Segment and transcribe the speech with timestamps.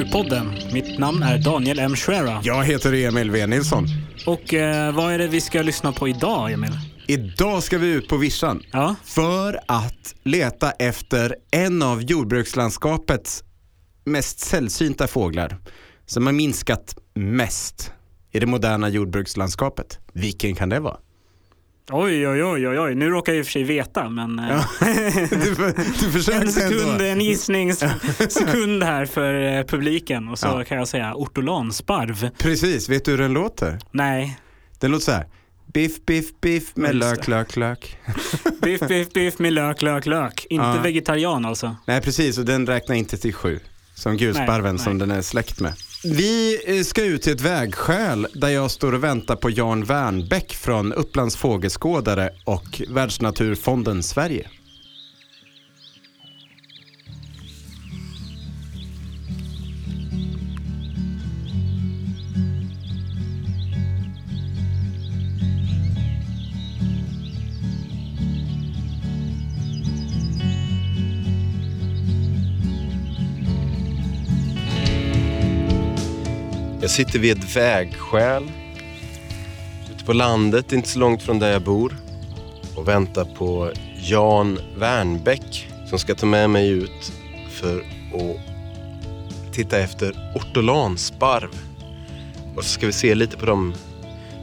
[0.00, 0.54] Naturpodden.
[0.72, 1.96] Mitt namn är Daniel M.
[1.96, 2.40] Schwera.
[2.44, 3.86] Jag heter Emil V Nilsson.
[4.26, 6.70] Och eh, vad är det vi ska lyssna på idag, Emil?
[7.06, 13.44] Idag ska vi ut på vischan Ja, för att leta efter en av jordbrukslandskapets
[14.04, 15.58] mest sällsynta fåglar
[16.06, 17.92] som har minskat mest
[18.32, 19.98] i det moderna jordbrukslandskapet.
[20.12, 20.96] Vilken kan det vara?
[21.92, 22.94] Oj, oj, oj, oj, oj.
[22.94, 24.64] Nu råkar jag i och för sig veta, men eh,
[25.30, 27.04] Du, för- du en försökte sekund, ändå.
[27.04, 30.28] en gissningssekund här för eh, publiken.
[30.28, 30.64] Och så Ja.
[30.64, 32.30] kan jag säga ortolansparv.
[32.38, 33.78] Precis, vet du hur den låter?
[33.92, 34.38] Nej,
[34.80, 35.26] Den låter så här.
[35.74, 37.98] Biff, biff, biff med Ja, lök, lök, lök.
[38.62, 40.46] biff, biff, biff med lök, lök, lök.
[40.50, 40.80] Inte Ja.
[40.82, 41.76] vegetarian alltså.
[41.86, 42.38] Nej, precis.
[42.38, 43.60] Och den räknar inte till sju.
[43.94, 45.72] Som gulsparven Nej, som den är släkt med.
[46.04, 50.54] Vi eh, ska ut till ett vägskäl där jag står och väntar på Jan Wernbäck
[50.54, 54.48] från Upplands fågelskådare och Världsnaturfonden Sverige.
[76.80, 78.50] Jag sitter vid ett vägskäl
[79.94, 81.96] ute på landet, inte så långt från där jag bor
[82.76, 87.12] och väntar på Jan Wernbäck som ska ta med mig ut
[87.50, 87.78] för
[88.14, 91.50] att titta efter ortolansparv.
[92.56, 93.74] Och så ska vi se lite på de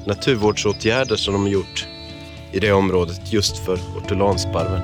[0.05, 1.87] naturvårdsåtgärder som de har gjort
[2.51, 4.81] i det området just för ortolansparven.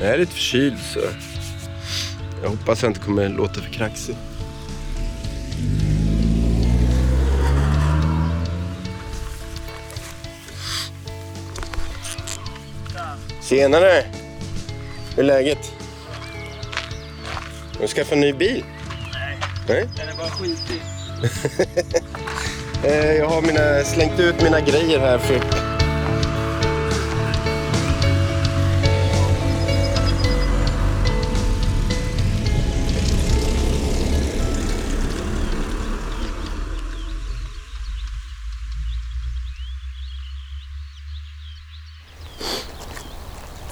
[0.00, 1.00] Jag är lite förkyld så
[2.48, 4.16] jag hoppas jag inte kommer låta för kraxig.
[13.42, 14.04] Tjenare!
[15.16, 15.72] Hur är läget?
[17.74, 18.64] Har du skaffat en ny bil?
[19.68, 19.88] Nej.
[19.96, 20.82] Den är bara skitig.
[22.84, 25.67] Eh, Jag har mina, slängt ut mina grejer här för...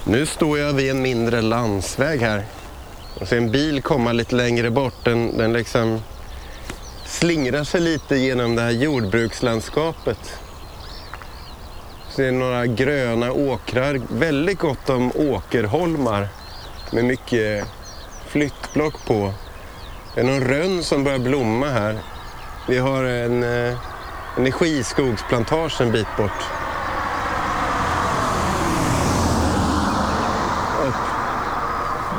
[0.08, 2.44] Nu står jag vid en mindre landsväg här.
[3.20, 5.04] Och ser en bil komma lite längre bort.
[5.04, 6.02] Den, den liksom
[7.04, 10.18] slingrar sig lite genom det här jordbrukslandskapet.
[12.10, 16.28] Ser några gröna åkrar, väldigt gott om åkerholmar
[16.92, 17.66] med mycket
[18.26, 19.32] flyttblock på.
[20.14, 21.98] Det är någon rönn som börjar blomma här.
[22.68, 23.78] Vi har en eh,
[24.36, 26.65] energiskogsplantage en bit bort.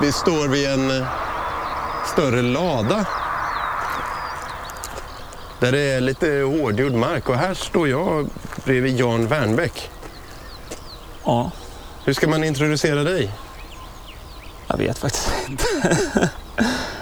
[0.01, 1.07] Vi står vid en eh,
[2.13, 3.05] större lada
[5.59, 8.29] där det är lite hårdgjord mark och här står jag
[8.65, 9.89] bredvid Jan Wernbäck.
[11.25, 11.51] Ja,
[12.05, 13.31] Hur ska man introducera dig?
[14.67, 15.65] jag vet faktiskt inte.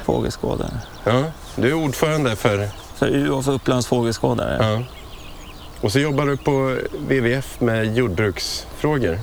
[0.06, 0.72] Fågelskådare.
[1.04, 1.24] Ja,
[1.56, 2.70] du är ordförande för...
[2.96, 4.58] För U och för Upplands fågelskådare.
[4.60, 4.84] Ja.
[5.82, 5.86] Ja.
[5.86, 9.20] Och så jobbar du på WWF med jordbruksfrågor.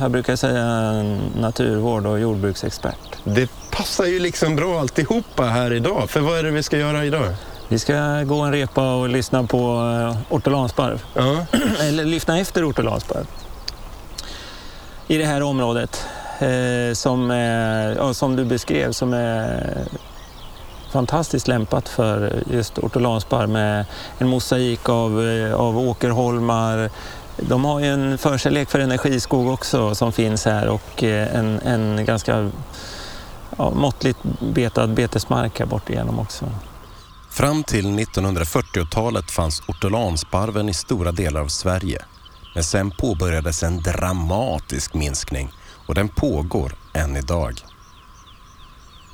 [0.00, 1.02] jag brukar säga
[1.40, 3.16] naturvård och jordbruksexpert.
[3.24, 6.10] Det passar ju liksom bra alltihopa här idag.
[6.10, 7.34] För vad är det vi ska göra idag?
[7.68, 11.02] Vi ska gå en repa och lyssna på eh, ortolansparv.
[11.14, 11.46] Ja,
[11.80, 13.26] Eller lyssna efter ortolansparv.
[15.06, 16.06] I det här området.
[16.38, 19.86] Eh, som, är, ja, som du beskrev, som är
[20.90, 23.84] fantastiskt lämpat för just ortolansparv med
[24.18, 26.90] en mosaik av, eh, av åkerholmar.
[27.36, 32.04] De har ju en förkärlek för energiskog också som finns här och eh, en, en
[32.04, 32.50] ganska
[33.56, 36.44] ja, måttligt betad betesmark här bort igenom också.
[37.30, 42.04] Fram till 1940-talet fanns ortolansparven i stora delar av Sverige.
[42.54, 45.52] Men sen påbörjades en dramatisk minskning
[45.86, 47.62] och den pågår än idag.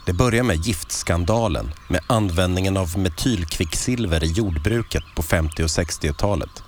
[0.05, 6.63] Det börjar med giftskandalen med användningen av metylkvicksilver i jordbruket på 50 och 60-talet.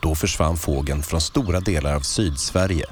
[0.00, 2.86] Då försvann fågeln från stora delar av Sydsverige.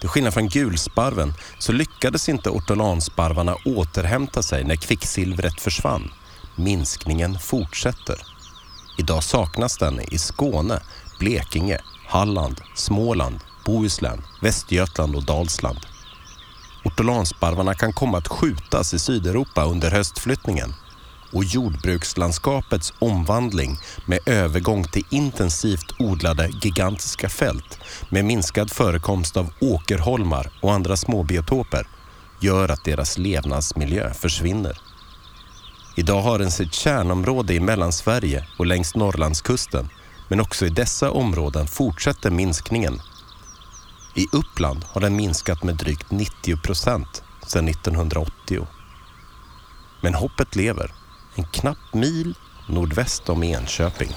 [0.00, 6.10] Till skillnad från gulsparven så lyckades inte ortolansparvarna återhämta sig när kvicksilvret försvann.
[6.56, 8.16] Minskningen fortsätter.
[8.98, 10.80] Idag saknas den i Skåne,
[11.18, 15.78] Blekinge, Halland, Småland, Bohuslän, Västergötland och Dalsland.
[16.84, 20.74] Ortolansparvarna kan komma att skjutas i Sydeuropa under höstflyttningen
[21.32, 27.78] och jordbrukslandskapets omvandling med övergång till intensivt odlade gigantiska fält
[28.08, 31.86] med minskad förekomst av åkerholmar och andra småbiotoper
[32.40, 34.78] gör att deras levnadsmiljö försvinner.
[35.96, 39.88] Idag har den sitt kärnområde i Mellansverige och längs Norrlandskusten
[40.28, 43.00] men också i dessa områden fortsätter minskningen.
[44.14, 48.66] I Uppland har den minskat med drygt 90 procent sedan 1980.
[50.00, 50.92] Men hoppet lever.
[51.34, 52.34] En knapp mil
[52.68, 54.08] nordväst om Enköping.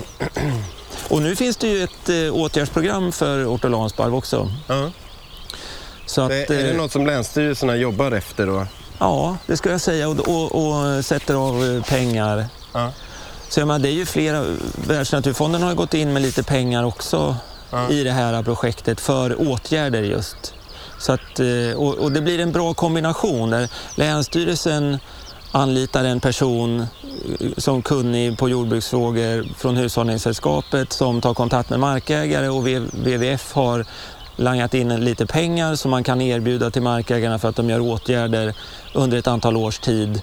[1.09, 4.51] Och nu finns det ju ett eh, åtgärdsprogram för ortolansparv också.
[4.67, 4.91] Ja.
[6.05, 8.67] Så att, är det eh, något som länsstyrelserna jobbar efter då?
[8.97, 12.45] Ja, det skulle jag säga och, och, och sätter av eh, pengar.
[12.73, 12.91] Ja.
[13.49, 14.45] Så jag menar, det är ju flera,
[14.87, 17.35] Världsnaturfonden har gått in med lite pengar också
[17.73, 17.89] Ja.
[17.89, 20.53] i det här projektet för åtgärder just.
[20.99, 24.99] Så att, eh, och, och det blir en bra kombination där Länsstyrelsen
[25.51, 26.87] anlitar en person eh,
[27.57, 33.85] som kunnig på jordbruksfrågor från Hushållningssällskapet som tar kontakt med markägare och WWF har
[34.35, 38.53] langat in lite pengar som man kan erbjuda till markägarna för att de gör åtgärder
[38.93, 40.21] under ett antal års tid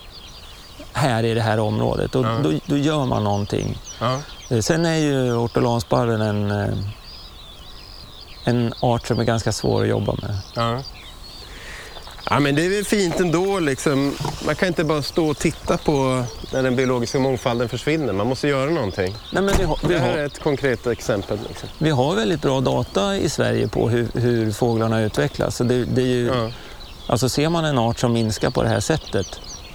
[0.93, 2.15] här i det här området.
[2.15, 2.39] Och Ja.
[2.43, 3.79] då, då gör man någonting.
[4.01, 4.19] Ja.
[4.51, 6.51] Eh, Sen är ju ortolansparven en,
[8.45, 10.39] en art som är ganska svår att jobba med.
[10.55, 10.83] Ja.
[12.31, 13.59] Ja, men det är väl fint ändå.
[13.59, 14.15] Liksom.
[14.47, 18.13] Man kan inte bara stå och titta på när den biologiska mångfalden försvinner.
[18.13, 19.15] Man måste göra någonting.
[19.33, 21.39] Nej, men vi, har, vi, Det här är har, ett konkret exempel.
[21.49, 21.69] Liksom.
[21.79, 25.57] vi har väldigt bra data i Sverige på hur, hur fåglarna utvecklas.
[25.57, 26.51] Så det, det är ju, Ja.
[27.07, 29.27] alltså ser man en art som minskar på det här sättet,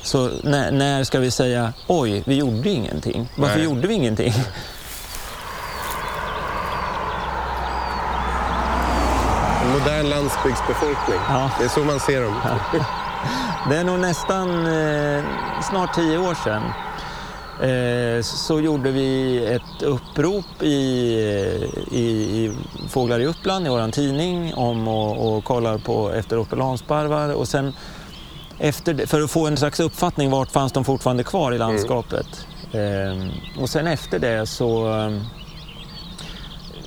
[0.04, 3.28] så när, när ska vi säga oj, vi gjorde ingenting?
[3.36, 3.66] Varför Nej.
[3.66, 4.34] gjorde vi ingenting?
[9.66, 11.20] En modern landsbygdsbefolkning.
[11.30, 11.52] Ja.
[11.60, 12.42] Det är så man ser dem.
[13.70, 15.24] Det är nog nästan eh,
[15.70, 16.64] snart tio år sedan
[17.70, 20.76] eh, så gjorde vi ett upprop i,
[21.92, 22.52] i, i
[22.90, 27.74] Fåglar i Uppland i vår tidning om och, och kollar på efter ortolansparvar och sen
[28.60, 32.48] efter, för att få en slags uppfattning vart fanns de fortfarande kvar i landskapet.
[32.72, 35.12] Eh, och sen efter det så eh,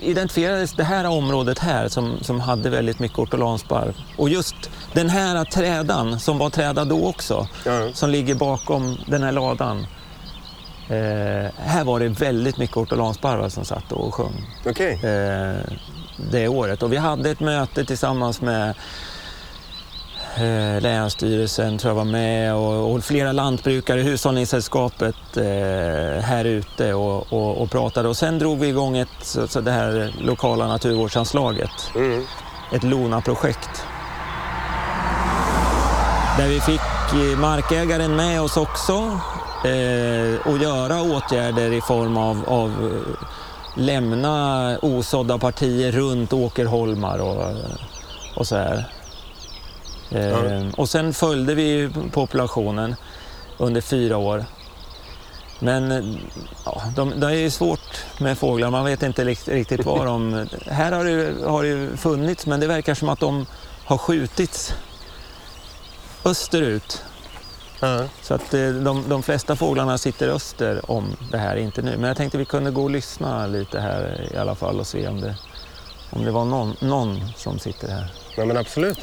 [0.01, 3.95] identifierades det här området här som, som hade väldigt mycket ortolansparv.
[4.17, 4.57] Och just
[4.93, 7.89] den här trädan som var träda då också, Ja.
[7.95, 9.87] som ligger bakom den här ladan.
[10.89, 14.93] Eh, här var det väldigt mycket ortolansparvar som satt och sjöng Okej.
[14.93, 15.61] eh,
[16.31, 16.83] det året.
[16.83, 18.75] Och vi hade ett möte tillsammans med
[20.41, 27.33] eh, Länsstyrelsen, tror jag var med, och, och flera lantbrukare, Hushållningssällskapet eh, här ute och,
[27.33, 28.09] och, och pratade.
[28.09, 32.25] Och sen drog vi igång ett, så, så det här lokala naturvårdsanslaget, Mm.
[32.73, 33.85] ett LONA-projekt.
[36.39, 36.81] Där vi fick
[37.13, 38.93] eh, markägaren med oss också
[39.65, 43.27] eh, och göra åtgärder i form av, av eh,
[43.75, 47.55] lämna osådda partier runt åkerholmar och,
[48.37, 48.85] och så här.
[50.11, 52.95] Eh, Och sen följde vi populationen
[53.59, 54.45] under fyra år.
[55.61, 56.19] Men
[56.65, 60.47] ja, de, det är ju svårt med fåglar, man vet inte rikt- riktigt var de...
[60.67, 63.47] Här har det, har det funnits, men det verkar som att de
[63.85, 64.75] har skjutits
[66.25, 67.03] österut.
[67.81, 68.05] Ja.
[68.23, 71.97] Så att eh, de, de flesta fåglarna sitter öster om det här, inte nu.
[71.97, 75.09] Men jag tänkte vi kunde gå och lyssna lite här i alla fall och se
[75.09, 75.35] om det,
[76.11, 78.13] om det var någon, någon som sitter här.
[78.37, 78.99] ja, men absolut.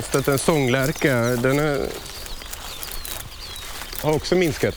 [0.00, 1.16] Jag har stött en sånglärka.
[1.16, 1.88] Den är...
[4.02, 4.76] har också minskat.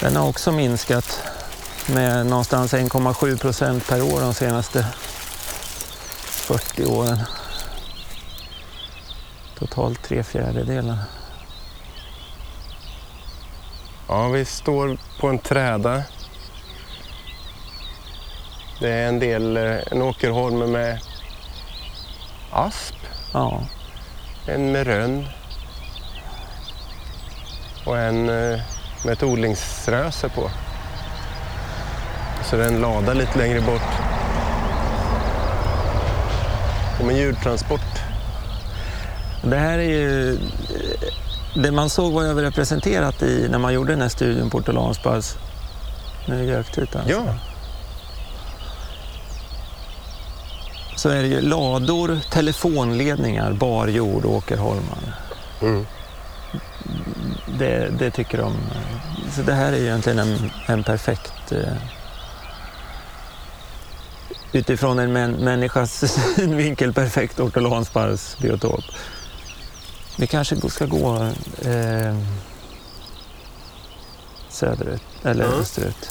[0.00, 1.22] Den har också minskat
[1.86, 4.86] med någonstans 1,7 procent per år de senaste
[6.22, 7.18] 40 åren.
[9.58, 10.98] Totalt tre fjärdedelar.
[14.08, 16.02] Ja, vi står på en träda.
[18.80, 21.00] Det är en del, eh, en åkerholm med
[22.52, 22.96] asp,
[23.32, 23.60] Ja,
[24.54, 25.26] en med rönn
[27.86, 28.60] och en eh,
[29.04, 30.50] med ett odlingsröse på.
[32.44, 33.82] Så det är en lada lite längre bort.
[37.00, 37.80] Om en djurtransport.
[39.42, 40.38] det här är ju...
[41.54, 45.36] Det man såg var överrepresenterat i när man gjorde den här studien på ortolansparvs...
[46.28, 47.02] Nu är göktutan.
[47.08, 47.24] Ja,
[51.00, 55.14] Så är det ju lador, telefonledningar, barjord och åkerholmar.
[55.62, 55.86] mm.
[57.58, 58.56] Det, det tycker de.
[59.36, 61.52] Så det här är ju egentligen en, en perfekt...
[61.52, 61.72] Eh,
[64.52, 68.84] utifrån en män, människas vinkel perfekt ortolansparvsbiotop.
[70.18, 71.16] Vi kanske ska gå
[71.64, 72.16] eh,
[74.48, 75.60] söderut, eller Mm.
[75.60, 76.10] österut.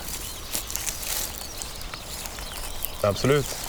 [3.02, 3.69] absolut.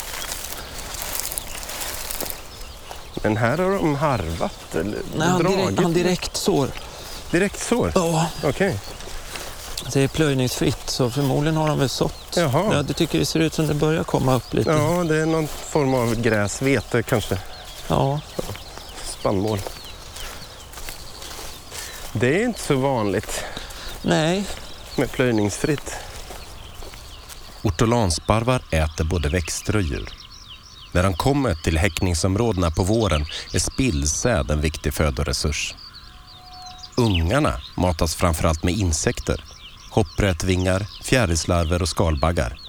[3.22, 5.58] Men här har de harvat eller Nej, han, dragit?
[5.58, 6.68] direkt, han direkt sår.
[7.30, 7.92] Direkt sår?
[7.94, 8.78] Ja, Okej.
[9.92, 12.36] det är plöjningsfritt så förmodligen har de väl sått.
[12.36, 12.74] Jaha.
[12.74, 14.70] Ja, du tycker det ser ut som det börjar komma upp lite.
[14.70, 17.38] Ja, det är någon form av gräs, vete kanske.
[17.88, 18.20] Ja.
[19.04, 19.58] Spannmål.
[22.12, 23.44] Det är inte så vanligt
[24.02, 24.44] Nej,
[24.96, 25.94] med plöjningsfritt.
[27.62, 30.12] Ortolansparvar äter både växter och djur.
[30.92, 35.74] När de kommer till häckningsområdena på våren är spillsäd en viktig födoresurs.
[36.96, 39.44] Ungarna matas framförallt med insekter,
[39.90, 42.60] hopprätvingar, fjärilslarver och skalbaggar.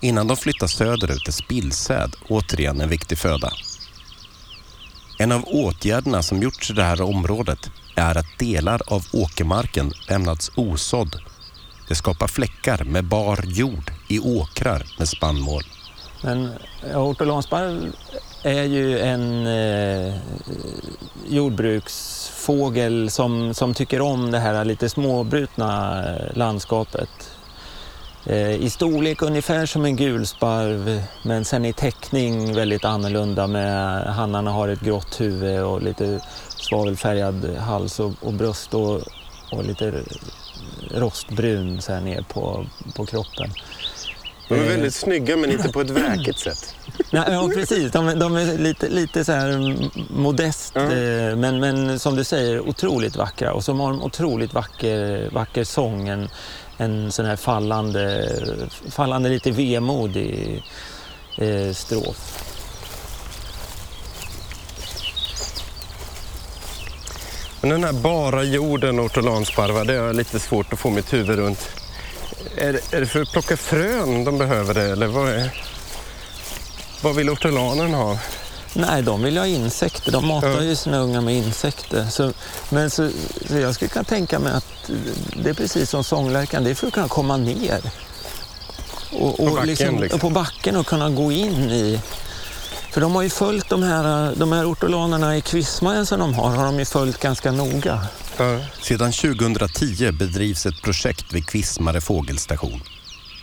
[0.00, 3.52] Innan de flyttar söderut är spillsäd återigen en viktig föda.
[5.18, 10.50] En av åtgärderna som gjorts i det här området är att delar av åkermarken lämnats
[10.54, 11.16] osådd.
[11.88, 15.62] Det skapar fläckar med bar jord i åkrar med spannmål
[16.22, 16.52] men
[16.94, 17.92] ortolansparv
[18.42, 20.14] är ju en eh,
[21.28, 27.30] jordbruksfågel som, som tycker om det här lite småbrutna eh, landskapet.
[28.26, 34.50] Eh, I storlek ungefär som en gulsparv men sen i täckning väldigt annorlunda med hannarna
[34.50, 39.00] har ett grått huvud och lite svavelfärgad hals och, och bröst och,
[39.52, 40.02] och lite
[40.94, 43.50] rostbrun så här ner på, på kroppen.
[44.48, 46.74] De är väldigt snygga men inte på ett väkigt sätt.
[47.12, 47.92] Nej, ja, precis.
[47.92, 50.82] De, är- de är lite, lite så här mm, modest, eh,
[51.36, 53.52] men, men som du säger otroligt vackra.
[53.52, 56.08] Och som har en otroligt vacker, vacker sång.
[56.08, 56.28] En,
[56.78, 58.28] en sån här fallande,
[58.90, 60.62] fallande lite vemodig
[61.38, 62.42] eh, strof.
[67.60, 71.68] Men den här bara jorden ortolansparvar, det jag lite svårt att få mitt huvud runt.
[72.56, 75.50] Är, det- är det för att plocka frön de behöver det eller vad, är,
[77.02, 78.18] vad vill ortolanen ha?
[78.74, 80.12] Nej, de vill ju ha insekter.
[80.12, 82.06] De matar ju sina ungar med insekter.
[82.10, 82.32] Så,
[82.68, 83.10] men så,
[83.48, 84.90] så jag skulle kunna tänka mig att
[85.42, 87.80] det är precis som sånglärkan, det är för att kunna komma ner.
[89.12, 90.20] Och, och backen, liksom.
[90.20, 92.00] På backen och kunna gå in i...
[92.92, 96.50] För de har ju följt de här, de här ortolanerna i Kvismaren som de har,
[96.50, 98.06] har de ju följt ganska noga.
[98.82, 102.80] Sedan 2010 bedrivs ett projekt vid Kvismare fågelstation.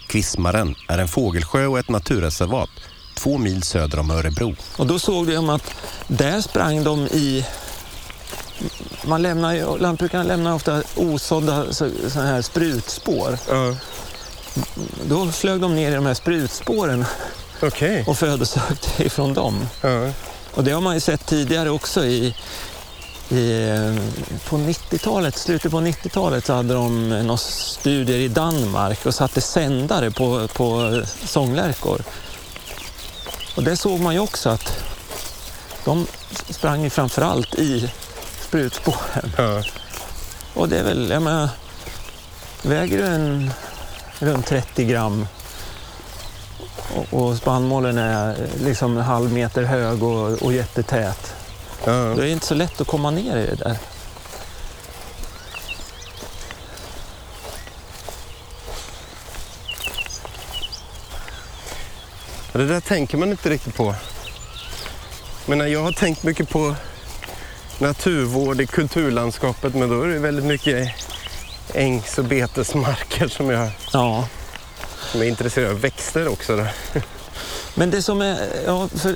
[0.08, 2.70] Kvismaren är en fågelsjö och ett naturreservat
[3.16, 4.56] två mil söder om Örebro.
[4.78, 5.74] Och då såg vi att
[6.08, 7.46] där sprang de i...
[9.06, 13.38] Man lämnar ju, lantbrukarna lämnar ofta osådda så, så här sprutspår.
[13.50, 13.76] Ja.
[15.06, 17.06] Då flög de ner i de här sprutspåren
[17.62, 18.04] Okej.
[18.08, 19.68] och födosökte ifrån dem.
[19.82, 20.10] Ja.
[20.54, 22.36] Och det har man ju sett tidigare också i,
[23.34, 23.70] i
[24.50, 30.12] på 90-talet, slutet på 90-talet så hade de några studier i Danmark och satte sändare
[30.12, 32.02] på, på sånglärkor.
[33.56, 34.84] Och där såg man ju också att
[35.86, 36.08] de
[36.50, 37.92] sprang ju framförallt i
[38.42, 39.32] sprutspåren.
[39.38, 39.63] Ja.
[40.54, 41.50] Och det är väl, jag menar,
[42.62, 43.52] väger du en
[44.20, 45.28] runt 30 gram
[46.96, 51.36] och, och spannmålen är liksom en halv meter hög och, och jättetät.
[51.86, 51.92] Ja.
[51.92, 53.78] Då är det inte så lätt att komma ner i det där.
[62.52, 63.96] Det där tänker man inte riktigt på.
[65.46, 66.75] Men jag har tänkt mycket på
[67.80, 70.90] naturvård i kulturlandskapet men då är det väldigt mycket
[71.74, 74.28] ängs och betesmarker som jag Ja,
[75.12, 75.80] som är intresserad av.
[75.80, 76.58] Växter också.
[76.58, 76.66] Då.
[77.75, 78.38] men det som är...
[78.66, 79.16] Ja, för,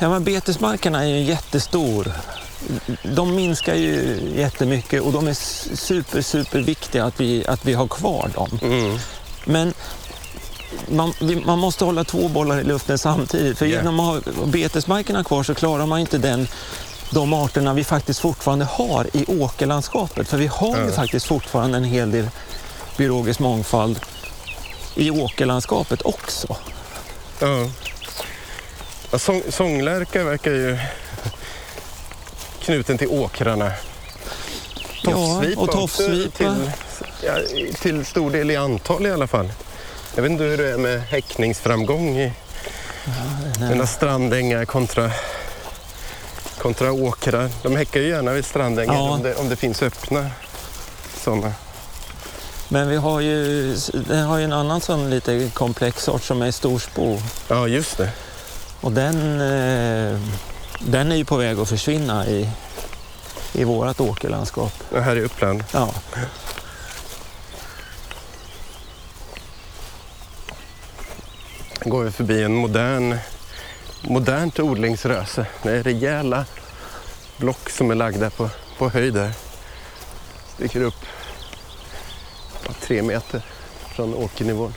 [0.00, 2.12] ja, men betesmarkerna är ju jättestor.
[3.02, 5.34] De minskar ju jättemycket och de är
[5.76, 8.58] super, super viktiga att vi, att vi har kvar dem.
[8.62, 8.98] Mm.
[9.44, 9.74] Men
[10.88, 11.12] man,
[11.44, 13.58] man måste hålla två bollar i luften samtidigt.
[13.58, 13.76] För Ja.
[13.76, 16.48] genom att ha betesmarkerna kvar så klarar man inte den,
[17.10, 20.28] de arterna vi faktiskt fortfarande har i åkerlandskapet.
[20.28, 20.92] För vi har ju Ja.
[20.92, 22.30] faktiskt fortfarande en hel del
[22.96, 24.00] biologisk mångfald
[24.94, 26.56] i åkerlandskapet också.
[27.40, 27.68] Ja.
[29.10, 30.78] Ja, sång, sånglärka verkar ju
[32.60, 33.72] knuten till åkrarna.
[35.04, 36.36] Tofsvipa och också tofsvipa.
[36.38, 36.70] Till,
[37.22, 37.34] ja,
[37.80, 39.52] till stor del i antal i alla fall.
[40.14, 42.32] Jag vet inte hur det är med häckningsframgång i
[43.60, 45.10] mina strandängar kontra,
[46.58, 47.50] kontra åkrar.
[47.62, 49.10] De häckar ju gärna vid strandängar Ja.
[49.10, 50.30] om, det, om det finns öppna
[51.24, 51.52] sådana.
[52.68, 53.76] Men vi har ju,
[54.08, 57.18] det har ju en annan sån lite komplex sort som är storsbo.
[57.48, 58.10] Ja, just det.
[58.80, 60.20] Och den, eh,
[60.80, 62.50] den är ju på väg att försvinna i,
[63.52, 64.72] i vårt åkerlandskap.
[64.92, 65.64] Här i Uppland.
[65.72, 65.94] Ja.
[71.84, 73.18] går vi förbi en modern
[74.02, 75.46] modernt odlingsröse.
[75.62, 76.44] Det är rejäla
[77.36, 79.32] block som är lagda på, på höjd där.
[80.54, 81.06] Sticker upp
[82.80, 83.42] tre meter
[83.94, 84.74] från åkernivån.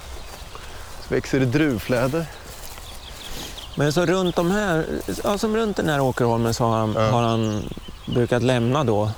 [1.08, 2.26] Så växer det druvfläder.
[3.80, 4.86] Men så runt de här,
[5.24, 7.10] ja, som runt den här åkerholmen så har han, Ja.
[7.12, 7.70] har han
[8.06, 9.12] brukat lämna då,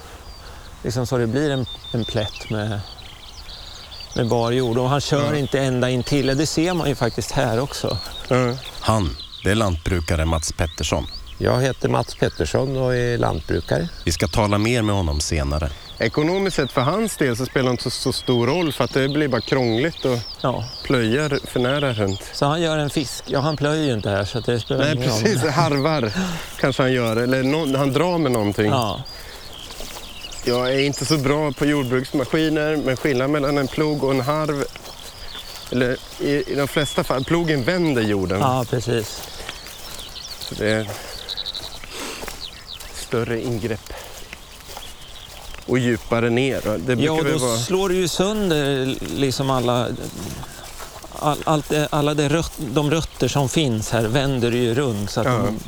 [0.83, 2.79] liksom så det blir en, en plätt med,
[4.15, 4.77] med bar jord.
[4.77, 5.39] Och han kör Ja.
[5.39, 6.27] inte ända in till.
[6.37, 7.97] det ser man ju faktiskt här också.
[8.27, 8.55] Ja.
[8.79, 9.09] Han,
[9.43, 11.05] det är lantbrukare Mats Pettersson.
[11.37, 13.89] Jag heter Mats Pettersson och är lantbrukare.
[14.05, 15.69] Vi ska tala mer med honom senare.
[16.01, 18.93] Ekonomiskt sett för hans del så spelar det inte så, så stor roll för att
[18.93, 20.63] det blir bara krångligt att Ja.
[20.83, 22.21] plöja för nära runt.
[22.33, 23.23] Så han gör en fisk.
[23.27, 25.21] Ja, han plöjer ju inte här så det spelar Nej ingen roll.
[25.21, 26.11] precis, harvar
[26.59, 27.15] kanske han gör.
[27.17, 28.65] Eller nå- han drar med någonting.
[28.71, 29.01] Ja.
[30.45, 34.63] Jag är inte så bra på jordbruksmaskiner men skillnaden mellan en plog och en harv
[35.71, 38.39] eller i, i de flesta fall, plogen vänder jorden.
[38.39, 39.21] ja, precis.
[40.39, 40.87] Så det är
[42.95, 43.93] större ingrepp.
[45.65, 46.77] Och djupare ner.
[46.77, 47.57] Det Ja, då vara...
[47.57, 49.87] slår du ju sönder liksom alla,
[51.19, 55.11] all, det, alla det röt, de rötter som finns här vänder du ju runt.
[55.11, 55.33] Så att Ja.
[55.37, 55.59] de,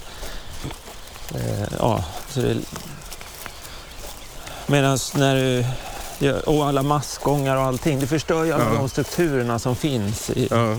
[1.39, 2.55] eh, ja, så det,
[4.67, 5.35] Medan när
[6.19, 8.79] du och alla maskgångar och allting, du förstör ju alla Ja.
[8.79, 10.29] de strukturerna som finns.
[10.29, 10.75] I, Ja.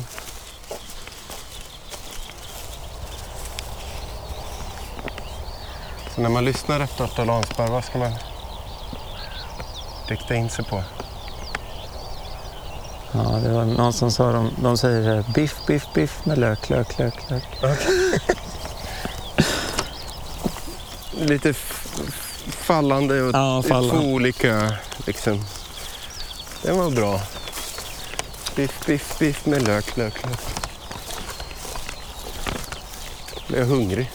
[6.14, 8.12] Så när man lyssnar efter ortolansbar, vad ska man
[10.08, 10.84] rikta in sig på?
[13.12, 16.98] Ja, det var någon som sa, de, de säger biff, biff, biff med lök, lök,
[16.98, 17.44] lök, lök.
[21.20, 23.90] Lite f- f- fallande och Ja, fallande.
[24.02, 24.72] två olika
[25.06, 25.44] liksom.
[26.62, 27.20] Det var bra.
[28.56, 30.40] Biff, biff, biff med lök, lök, lök.
[33.48, 34.10] Blev jag hungrig.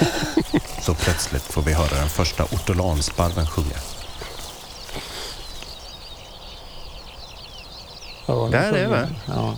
[0.82, 3.76] Så plötsligt får vi höra den första ortolansparven sjunga.
[8.26, 8.96] Ja, Där är vi.
[9.26, 9.54] Ja.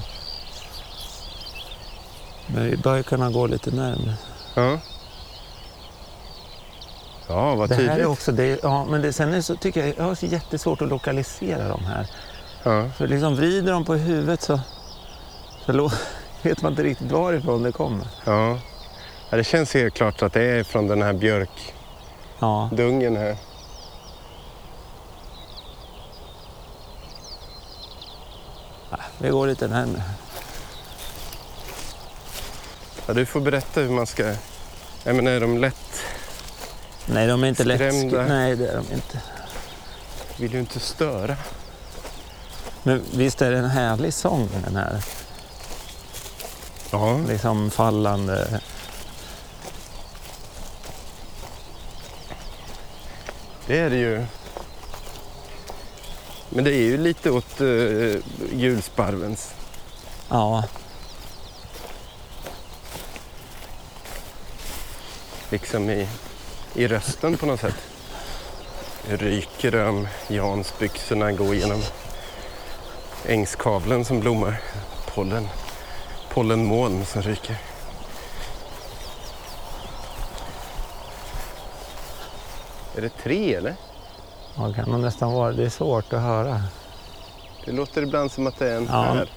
[2.46, 4.14] Men vi börjar kunna gå lite närmare.
[4.54, 4.78] Ja.
[7.28, 7.98] Ja, vad Det här tydligt.
[7.98, 10.26] är också det, ja, men det, sen är det så, tycker jag, jag har så
[10.26, 12.06] jättesvårt att lokalisera de här.
[12.62, 12.90] Ja.
[12.96, 14.60] För liksom vrider de på huvudet så,
[15.66, 15.90] så lo,
[16.42, 18.06] vet man inte riktigt varifrån det kommer.
[18.24, 18.58] Ja.
[19.30, 19.36] ja.
[19.36, 23.36] Det känns helt klart att det är från den här björkdungen Ja, här.
[29.24, 30.02] Vi går lite närmare.
[33.06, 34.34] Ja, du får berätta hur man ska...
[35.04, 36.00] Jag menar, är de lätt...
[37.06, 38.12] Nej, de är inte lätt.
[38.28, 39.20] Nej, det är de inte.
[40.38, 41.36] Vill ju inte störa.
[42.82, 45.04] Men visst är det en härlig sång den här?
[46.90, 47.20] Ja.
[47.28, 48.60] Liksom fallande.
[53.66, 54.26] Det är det ju.
[56.54, 58.16] Men det är ju lite åt uh,
[58.52, 59.54] julsparvens.
[60.28, 60.64] Ja,
[65.50, 66.08] Liksom i,
[66.74, 67.74] i rösten på något sätt.
[69.08, 71.82] Ryker om Jans byxorna går genom
[73.26, 74.60] ängskavlen som blommar.
[75.14, 75.48] Pollen.
[76.30, 77.56] Pollenmoln som ryker.
[82.96, 83.76] Är det tre eller?
[84.56, 85.52] Ja, det kan nog nästan vara.
[85.52, 86.62] Det är svårt att höra.
[87.64, 89.02] Det låter ibland som att det är en Ja.
[89.02, 89.28] här.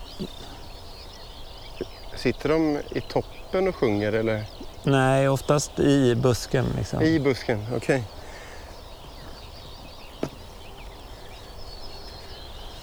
[2.15, 4.43] Sitter de i toppen och sjunger eller
[4.83, 6.65] Nej, oftast i busken.
[6.77, 7.01] Liksom.
[7.01, 7.65] i busken?
[7.75, 8.03] Okej.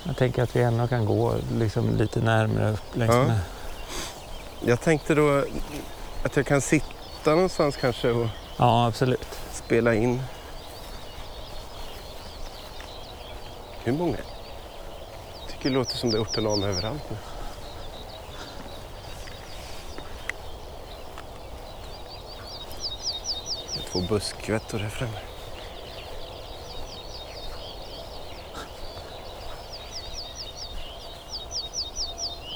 [0.07, 3.25] Jag tänker att vi ändå kan gå liksom lite närmare upp längs Ja.
[3.25, 3.39] med.
[4.67, 5.45] Jag tänkte då
[6.23, 9.29] att jag kan sitta någonstans kanske och Ja, absolut.
[9.53, 10.23] spela in.
[13.85, 14.17] Hur många?
[15.41, 17.17] Jag tycker det låter som det är ortolan överallt nu.
[23.75, 25.19] Det är Två buskvättor här framme.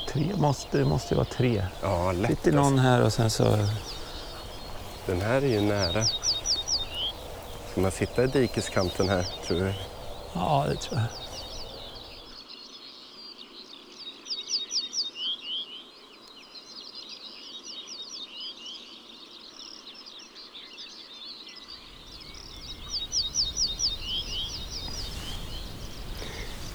[0.09, 1.67] Tre måste, det måste vara tre.
[1.83, 2.31] Ja, lätt.
[2.31, 3.59] Sitter någon här och sen så...
[5.07, 6.05] Den här är ju nära.
[7.71, 9.75] Ska man sitta i dikeskanten här, tror du?
[10.35, 11.09] Ja, det tror jag.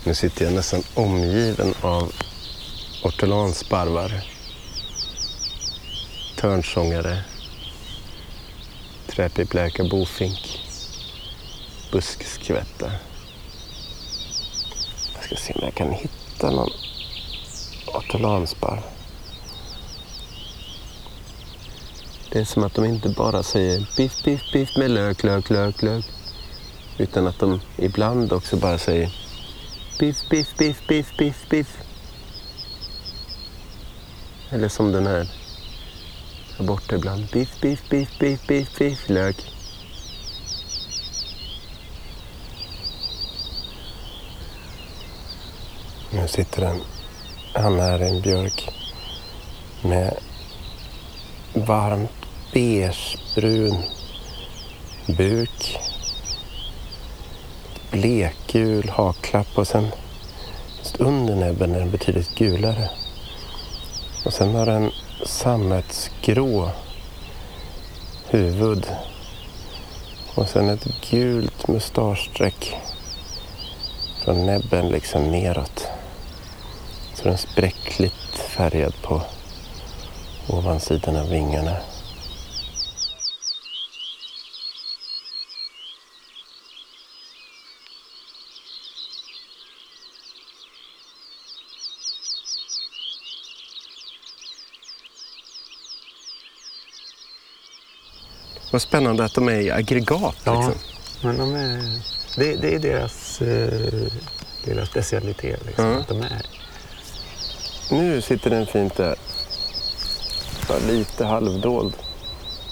[0.06, 2.12] Nu sitter jag nästan omgiven av
[3.04, 4.12] ortolansparvar.
[6.38, 7.24] Törnsångare,
[9.08, 10.60] träpiplärka, bofink,
[11.92, 12.92] buskskvätta.
[15.34, 16.70] Ska se om jag kan hitta någon
[17.88, 18.82] ortolansbarr.
[22.32, 25.82] Det är som att de inte bara säger biff, biff, biff med lök, lök, lök,
[25.82, 26.06] lök.
[26.98, 29.16] Utan att de ibland också bara säger
[30.00, 31.78] biff, biff, biff, biff, biff, biff.
[34.50, 35.28] Eller som den här
[36.58, 37.28] här borta ibland.
[37.34, 39.36] Biff, biff, biff, biff, biff, biff, lök.
[46.16, 46.82] Nu sitter en,
[47.54, 48.70] han här i en björk
[49.82, 50.18] med
[51.54, 52.12] varmt
[52.54, 53.84] beigebrun
[55.08, 55.80] buk,
[57.92, 59.88] blekgul haklapp och sen
[60.80, 62.90] just under näbben är den betydligt gulare.
[64.26, 64.92] Och sen har den
[65.26, 66.70] sammetsgrå
[68.30, 68.88] huvud
[70.36, 72.76] och sen ett gult mustaschstreck
[74.24, 75.88] från näbben liksom neråt.
[77.24, 79.22] Så den spräckligt färgad på
[80.48, 81.78] ovansidan av vingarna.
[98.72, 100.36] Vad spännande att de är i aggregat.
[100.44, 100.74] Ja, Liksom.
[101.24, 102.02] men de är,
[102.36, 104.12] det, det är deras, eh,
[104.66, 105.66] deras specialitet.
[105.66, 105.96] Liksom, Ja.
[106.00, 106.42] att de är.
[107.94, 109.16] Nu sitter den fint där.
[110.68, 111.94] Bara lite halvdold.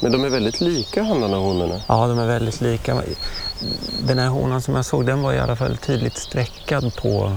[0.01, 1.81] Men de är väldigt lika hannarna och honorna.
[1.87, 3.01] Ja, de är väldigt lika.
[4.03, 7.35] Den här honan som jag såg, den var i alla fall tydligt streckad på,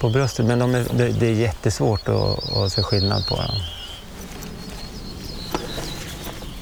[0.00, 0.46] på bröstet.
[0.46, 3.54] Men de är, det, det är jättesvårt att, att se skillnad på dem.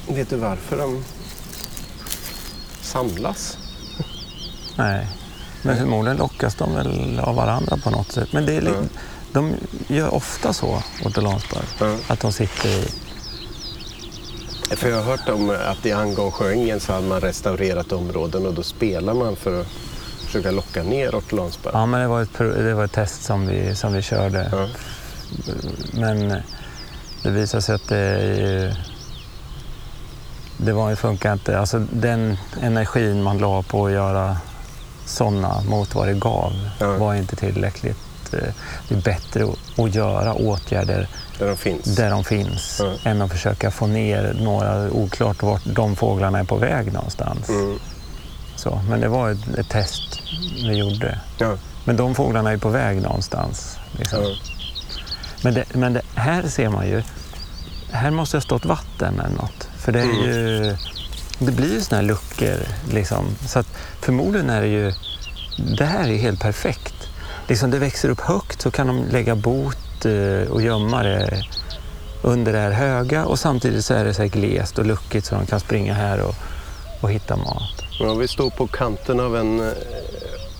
[0.07, 1.03] Vet du varför de
[2.81, 3.57] samlas?
[4.75, 5.07] Nej.
[5.61, 8.33] Men förmodligen lockas de väl av varandra på något sätt.
[8.33, 8.99] Men det är li- Ja.
[9.37, 9.55] De
[9.87, 11.65] gör ofta så, ortolansparv.
[11.79, 11.95] Ja.
[12.07, 12.85] Att de sitter i...
[14.75, 18.63] För jag har hört om att i Angonsjöängen så hade man restaurerat områden och då
[18.63, 19.67] spelar man för att
[20.25, 21.73] försöka locka ner ortolansparv.
[21.73, 24.49] Ja, men det var ett, det var ett test som vi, som vi körde.
[24.51, 24.67] Ja.
[25.93, 26.41] Men
[27.23, 28.77] det visade sig att det,
[30.57, 31.59] det var ju funkar inte.
[31.59, 34.37] Alltså den energin man la på att göra
[35.05, 36.97] sådana mot vad det gav Ja.
[36.97, 38.06] var inte tillräckligt.
[38.33, 38.39] Eh,
[38.87, 39.43] Det är bättre
[39.77, 41.07] att- göra åtgärder
[41.39, 41.83] Där de finns.
[41.95, 43.09] där de finns Ja.
[43.09, 47.49] än att försöka få ner några, oklart vart de fåglarna är på väg någonstans.
[47.49, 47.79] Mm.
[48.55, 50.19] Så, men det var ett, ett test
[50.67, 51.19] vi gjorde.
[51.37, 51.57] Ja.
[51.85, 53.77] Men de fåglarna är på väg någonstans.
[53.91, 54.23] Liksom.
[54.23, 54.35] Ja.
[55.41, 57.03] Men, det, men det, här ser man ju,
[57.91, 59.67] här måste det ha stått vatten eller något.
[59.77, 60.15] För det är Mm.
[60.25, 60.77] ju,
[61.39, 62.57] det blir ju såna här luckor
[62.91, 63.25] liksom.
[63.45, 63.67] Så att
[64.01, 64.93] förmodligen är det ju,
[65.77, 66.93] det här är helt perfekt.
[67.47, 71.43] Liksom det växer upp högt så kan de lägga bot eh, och gömma det
[72.21, 75.35] under det här höga och samtidigt så är det så här glest och luckigt så
[75.35, 76.35] de kan springa här och,
[77.01, 77.83] och hitta mat.
[77.99, 79.73] Ja, vi står på kanten av en eh,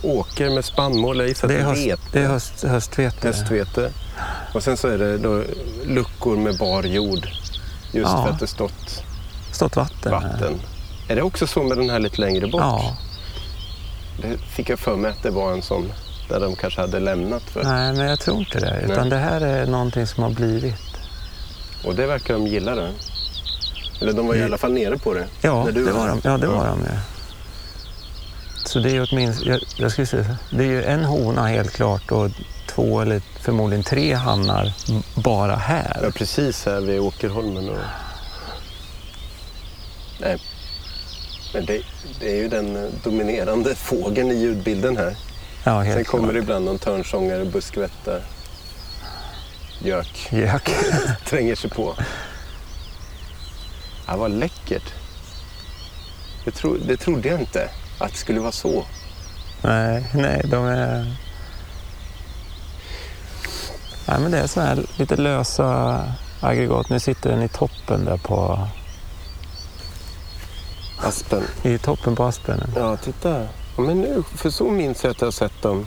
[0.02, 1.18] åker med spannmål.
[1.18, 3.26] Jag gissar Det är, höst, det är det är höst, höstvete.
[3.26, 3.90] hästvete.
[4.54, 5.42] Och sen så är det då
[5.86, 7.28] luckor med bar jord.
[7.92, 8.24] Just Ja.
[8.24, 9.02] för att det stått
[9.52, 10.12] stått vatten.
[10.12, 10.60] vatten.
[11.08, 12.60] Är det också så med den här lite längre bort?
[12.60, 12.96] Ja.
[14.22, 15.92] Det fick jag för mig att det var en sån
[16.28, 17.62] där de kanske hade lämnat för.
[17.64, 18.80] Nej, men jag tror inte det.
[18.84, 19.10] Utan Nej.
[19.10, 20.74] det här är någonting som har blivit.
[21.84, 22.90] Och det verkar de gilla det.
[24.00, 25.26] Eller de var i alla fall nere på det.
[25.42, 26.20] Ja, det var de.
[26.24, 26.98] Ja, det var de ju.
[28.66, 31.72] Så det är ju åtminstone, jag, jag skulle säga, det är ju en hona helt
[31.72, 32.30] klart och
[32.68, 34.72] två eller förmodligen tre hannar
[35.14, 36.10] bara Ja, här.
[36.14, 37.68] precis här vid Åkerholmen.
[37.68, 37.76] Och...
[40.20, 40.38] Nej.
[41.54, 41.82] Men det,
[42.20, 45.16] det är ju den eh, dominerande fågeln i ljudbilden här.
[45.68, 46.34] Ja, Sen kommer klart.
[46.34, 48.20] det ibland någon törnsångare, buskvätta,
[49.82, 50.70] gök, Gök.
[51.26, 51.94] tränger sig på.
[54.06, 54.92] Ja, vad läckert.
[56.44, 58.84] Det, tro, det trodde jag inte, att det skulle vara så.
[59.62, 61.16] Nej, nej, de är...
[64.08, 66.04] Nej, men det är så här lite lösa
[66.40, 66.90] aggregat.
[66.90, 68.68] Nu sitter den i toppen där på,
[71.02, 71.42] Aspen.
[71.62, 72.60] i toppen på aspen.
[72.76, 73.46] Ja, titta.
[73.78, 75.86] Ja, men nu, för så minns jag att jag har sett dem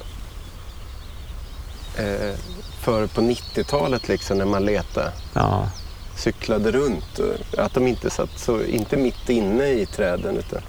[1.97, 2.35] eh,
[2.79, 5.11] för på 90-talet liksom när man letade.
[5.33, 5.69] Ja,
[6.15, 7.19] Cyklade runt.
[7.57, 10.37] Att de inte satt så, inte mitt inne i träden.
[10.37, 10.61] Utan,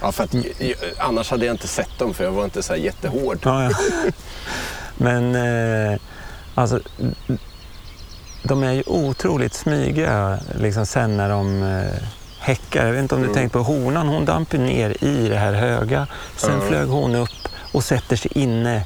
[0.00, 0.34] ja, för att,
[0.98, 3.38] annars hade jag inte sett dem för jag var inte så här jättehård.
[3.42, 3.70] Ja, ja.
[4.96, 6.00] Men eh,
[6.54, 6.80] alltså,
[8.42, 12.02] de är ju otroligt smyga liksom, sen när de, eh,
[12.40, 12.86] häckar.
[12.86, 13.34] Jag vet inte om du Mm.
[13.36, 16.06] tänkt på honan, hon damp ner i det här höga.
[16.36, 16.68] Sen Ja.
[16.68, 18.84] flög hon upp och sätter sig inne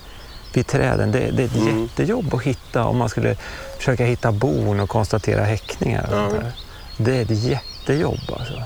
[0.53, 1.13] vid träden.
[1.13, 1.83] Det, det är ett Mm.
[1.83, 3.37] jättejobb att hitta om man skulle
[3.79, 6.25] försöka hitta bon och konstatera häckningar.
[6.27, 6.53] och där.
[6.97, 8.63] Det är ett jättejobb alltså.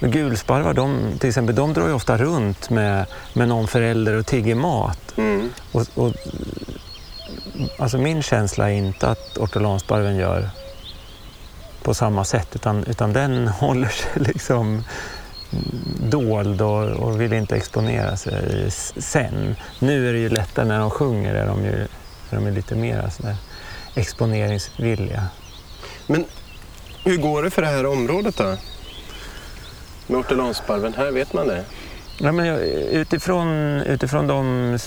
[0.00, 4.26] Men Gulsparvar, de, till exempel, de drar ju ofta runt med, med någon förälder och
[4.26, 4.98] tigger mat.
[5.16, 5.50] Mm.
[5.72, 6.12] Och, och,
[7.78, 10.50] alltså min känsla är inte att ortolansparven gör
[11.86, 14.84] på samma sätt utan, utan den håller sig liksom
[16.10, 19.56] dold och, och vill inte exponera sig sen.
[19.78, 21.82] Nu är det ju lättare när de sjunger, är de ju,
[22.30, 23.36] är de ju lite mer sådär
[23.94, 25.22] exponeringsvilliga.
[26.06, 26.24] Men
[27.04, 28.56] hur går det för det här området då?
[30.06, 31.64] Med ortolansparven här, vet man det?
[32.18, 32.46] Ja, men
[32.90, 33.48] utifrån,
[33.82, 34.78] utifrån de,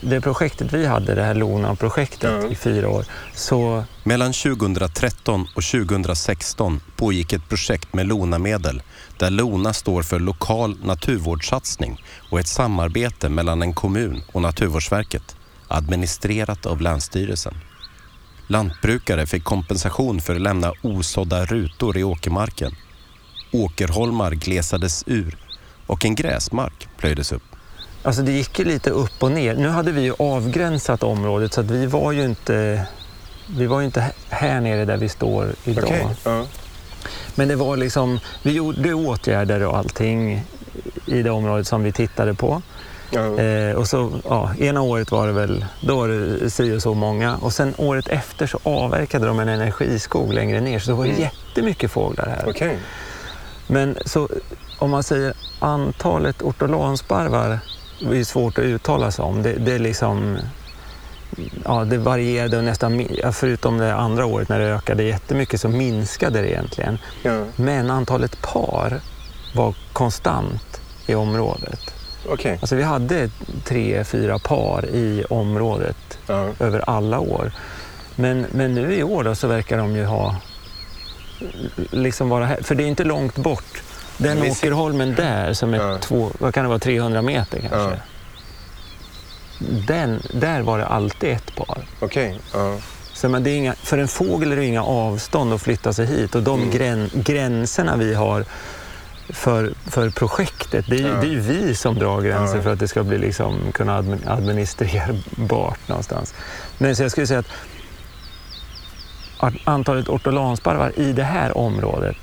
[0.00, 2.48] det projektet vi hade, det här Lona-projektet Ja.
[2.50, 8.82] i fyra år, så Mellan 2013 och 2016 pågick ett projekt med Lona-medel
[9.18, 15.36] där Lona står för lokal naturvårdssatsning och ett samarbete mellan en kommun och Naturvårdsverket,
[15.68, 17.54] administrerat av Länsstyrelsen.
[18.48, 22.72] Lantbrukare fick kompensation för att lämna osådda rutor i åkermarken.
[23.52, 25.36] Åkerholmar glesades ur
[25.86, 27.55] och en gräsmark plöjdes upp.
[28.06, 29.54] Alltså det gick ju lite upp och ner.
[29.54, 32.86] Nu hade vi ju avgränsat området så att vi var ju inte,
[33.58, 35.84] vi var inte här nere där vi står idag.
[35.84, 36.06] Okej.
[36.24, 36.44] Ja.
[37.34, 40.44] Men det var liksom, vi gjorde åtgärder och allting
[41.06, 42.62] i det området som vi tittade på.
[43.10, 43.38] Ja.
[43.40, 46.94] Eh, och så, ja, ena året var det väl, då var det si och så
[46.94, 47.36] många.
[47.36, 51.20] Och sen året efter så avverkade de en energiskog längre ner så det var Mm.
[51.20, 52.44] jättemycket fåglar här.
[52.48, 52.78] Okej.
[53.66, 54.28] Men så
[54.78, 57.58] om man säger antalet ortolansparvar
[58.00, 59.42] det är svårt att uttala sig om.
[59.42, 60.38] Det, det är liksom...
[61.64, 66.40] Ja, det varierade och nästan, förutom det andra året när det ökade jättemycket så minskade
[66.42, 66.98] det egentligen.
[67.22, 67.44] Ja.
[67.56, 69.00] Men antalet par
[69.54, 71.80] var konstant i området.
[72.28, 72.58] Okej.
[72.60, 73.30] Alltså vi hade
[73.64, 76.48] tre, fyra par i området Ja.
[76.60, 77.52] över alla år.
[78.16, 80.36] Men, men nu i år då så verkar de ju ha
[81.90, 82.62] liksom vara här.
[82.62, 83.82] För det är inte långt bort.
[84.18, 85.98] Den Vi ser- åkerholmen där som är Ja.
[85.98, 87.78] två, vad kan det vara, 300 meter kanske.
[87.78, 87.92] Ja.
[89.86, 91.78] Den, där var det alltid ett par.
[92.00, 92.38] Okej.
[92.54, 92.76] Ja.
[93.12, 96.06] Så men det är inga, för en fågel är det inga avstånd att flytta sig
[96.06, 96.70] hit och de Mm.
[96.70, 98.44] grän, gränserna vi har
[99.28, 101.14] för, för projektet, det är, ju, Ja.
[101.20, 102.62] det är vi som drar gränser Ja.
[102.62, 106.34] för att det ska bli liksom, kunna admin- administrerbart någonstans.
[106.78, 107.42] Men så jag skulle säga
[109.38, 112.16] att antalet ortolansparvar i det här området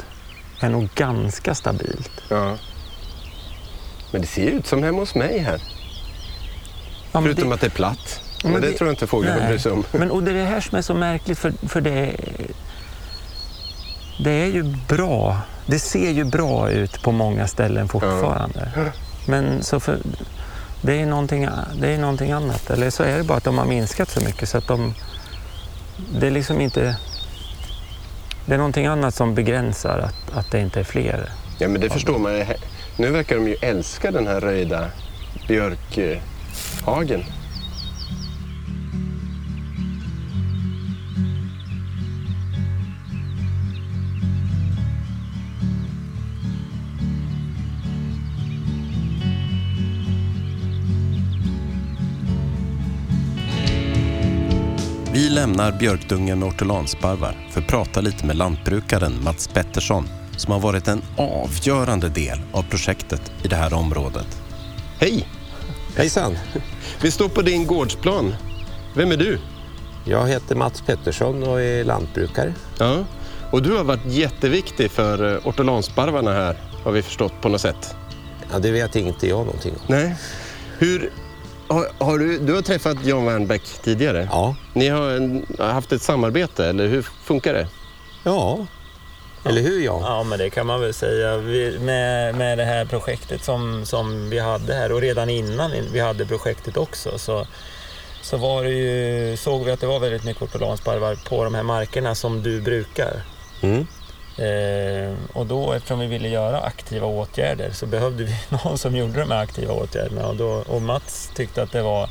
[0.64, 2.12] är nog ganska stabilt.
[2.30, 2.58] ja.
[4.12, 5.62] Men det ser ju ut som hemma hos mig här.
[7.12, 8.22] Ja, Förutom det- att det är platt.
[8.44, 9.84] men Men det, det- tror jag inte fåglarna bryr sig om.
[9.92, 12.16] Men, och det är det här som är så märkligt för, för det,
[14.24, 15.38] det är ju bra.
[15.66, 18.72] Det ser ju bra ut på många ställen fortfarande.
[19.28, 19.98] Men så för,
[20.82, 21.48] det, är någonting,
[21.82, 22.70] det är någonting annat.
[22.70, 24.94] Eller så är det bara att de har minskat så mycket så att de...
[26.20, 26.98] Det är liksom inte...
[28.46, 31.30] Det är någonting annat som begränsar att, att det inte är fler.
[31.60, 32.34] Ja, men det förstår man.
[32.38, 32.46] ju.
[32.98, 34.88] Nu verkar de ju älska den här röjda
[35.48, 37.24] björkhagen.
[55.34, 60.88] Lämnar björkdungen med ortolansparvar för att prata lite med lantbrukaren Mats Pettersson som har varit
[60.88, 64.42] en avgörande del av projektet i det här området.
[65.00, 65.28] Hej!
[65.96, 66.38] Hejsan!
[67.02, 68.36] Vi står på din gårdsplan.
[68.96, 69.40] Vem är du?
[70.06, 72.54] Jag heter Mats Pettersson och är lantbrukare.
[72.80, 73.04] Ja.
[73.52, 77.96] Och du har varit jätteviktig för eh, ortolansparvarna här, har vi förstått på något sätt.
[78.52, 79.82] Ja, det vet inte jag någonting om.
[79.88, 80.16] Nej.
[80.78, 81.12] Hur...
[81.74, 84.28] Har, har du, du har träffat Jan Wernbäck tidigare.
[84.32, 87.68] Ja, Ni har en, har haft ett samarbete, eller hur funkar det?
[88.24, 88.66] ja.
[89.46, 90.02] eller hur Jan?
[90.02, 91.38] Ja, men det kan man väl säga.
[91.38, 96.00] Vi, med, med det här projektet som, som vi hade här och redan innan vi
[96.00, 97.48] hade projektet också så,
[98.22, 101.64] så var det ju, såg vi att det var väldigt mycket ortolansparvar på de här
[101.64, 103.24] markerna som du brukar.
[103.62, 103.88] Mm.
[104.38, 109.20] Eh, och då eftersom vi ville göra aktiva åtgärder så behövde vi någon som gjorde
[109.20, 112.10] de här aktiva åtgärderna och, då, och Mats tyckte att det var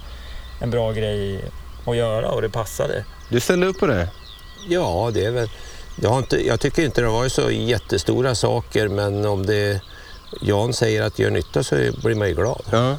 [0.60, 1.44] en bra grej
[1.86, 3.04] att göra och det passade.
[3.28, 4.08] Du ställer upp på det?
[4.68, 5.50] Ja, det är väl...
[6.00, 9.80] Jag, har inte, jag tycker inte det har varit så jättestora saker, men om det
[10.40, 12.62] Jan säger att det gör nytta så blir man ju glad.
[12.70, 12.96] Ja.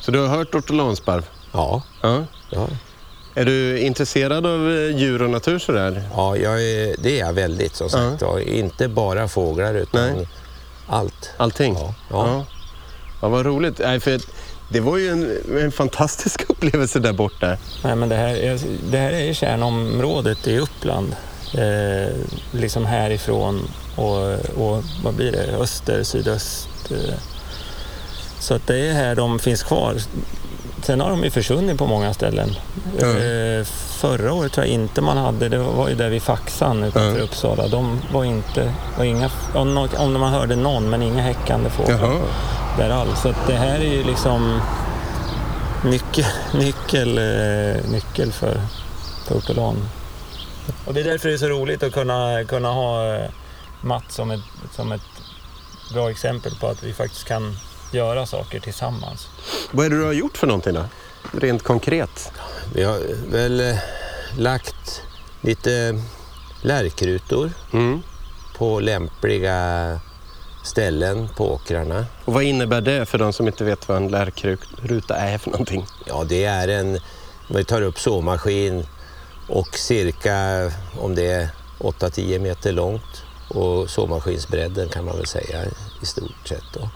[0.00, 1.28] Så du har hört ortolansparv?
[1.52, 2.24] Ja, Ja.
[2.50, 2.68] ja.
[3.34, 6.02] Är du intresserad av eh, djur och natur sådär?
[6.16, 8.20] Ja, jag är, det är jag väldigt som sagt.
[8.20, 8.40] Ja.
[8.40, 10.28] Inte bara fåglar utan Nej.
[10.86, 11.30] allt.
[11.36, 11.74] Allting?
[11.74, 11.94] Ja.
[12.10, 12.26] ja.
[12.26, 12.46] Ja,
[13.22, 13.78] ja vad roligt.
[13.78, 14.20] Nej, för
[14.68, 17.56] det var ju en, en fantastisk upplevelse där borta.
[17.84, 18.58] Nej, men det, här är,
[18.90, 21.16] det här är kärnområdet i Uppland.
[21.54, 22.14] Eh,
[22.50, 25.56] liksom härifrån och, och vad blir det?
[25.56, 26.68] Öster, sydöst.
[26.90, 27.14] Eh.
[28.38, 29.96] Så att det är här de finns kvar.
[30.82, 32.50] Sen har de ju försvunnit på många ställen.
[32.98, 33.64] Eh,
[34.00, 37.24] förra året tror jag inte man hade, det var ju där vid Faxan utanför Ja.
[37.24, 37.68] Uppsala.
[37.68, 42.20] De var inte, var inga, om man hörde någon, men inga häckande fåglar Jaha.
[42.78, 43.22] där alls.
[43.22, 44.60] Så det här är ju liksom
[45.84, 48.60] nyckel, nyckel, eh, nyckel för,
[49.26, 49.88] för ortolan.
[50.86, 53.30] Och det är därför det är så roligt att kunna, kunna ha eh,
[53.82, 54.40] Matt som ett,
[54.74, 55.00] som ett
[55.94, 57.56] bra exempel på att vi faktiskt kan
[57.94, 59.28] göra saker tillsammans.
[59.70, 60.84] Vad är det du har gjort för någonting då?
[61.40, 62.32] Rent konkret?
[62.74, 63.00] Vi har
[63.30, 63.76] väl eh,
[64.38, 65.02] lagt
[65.40, 66.02] lite
[66.62, 68.02] lärkrutor Mm.
[68.56, 70.00] på lämpliga
[70.64, 72.06] ställen på åkrarna.
[72.24, 75.86] Och vad innebär det för de som inte vet vad en lärkruta är för någonting?
[76.06, 76.98] Ja, det är en,
[77.48, 78.86] vi tar upp såmaskin
[79.48, 85.64] och cirka, om det är 8-10 meter långt och såmaskinsbredden kan man väl säga
[86.02, 86.64] i stort sett.
[86.74, 86.88] Då.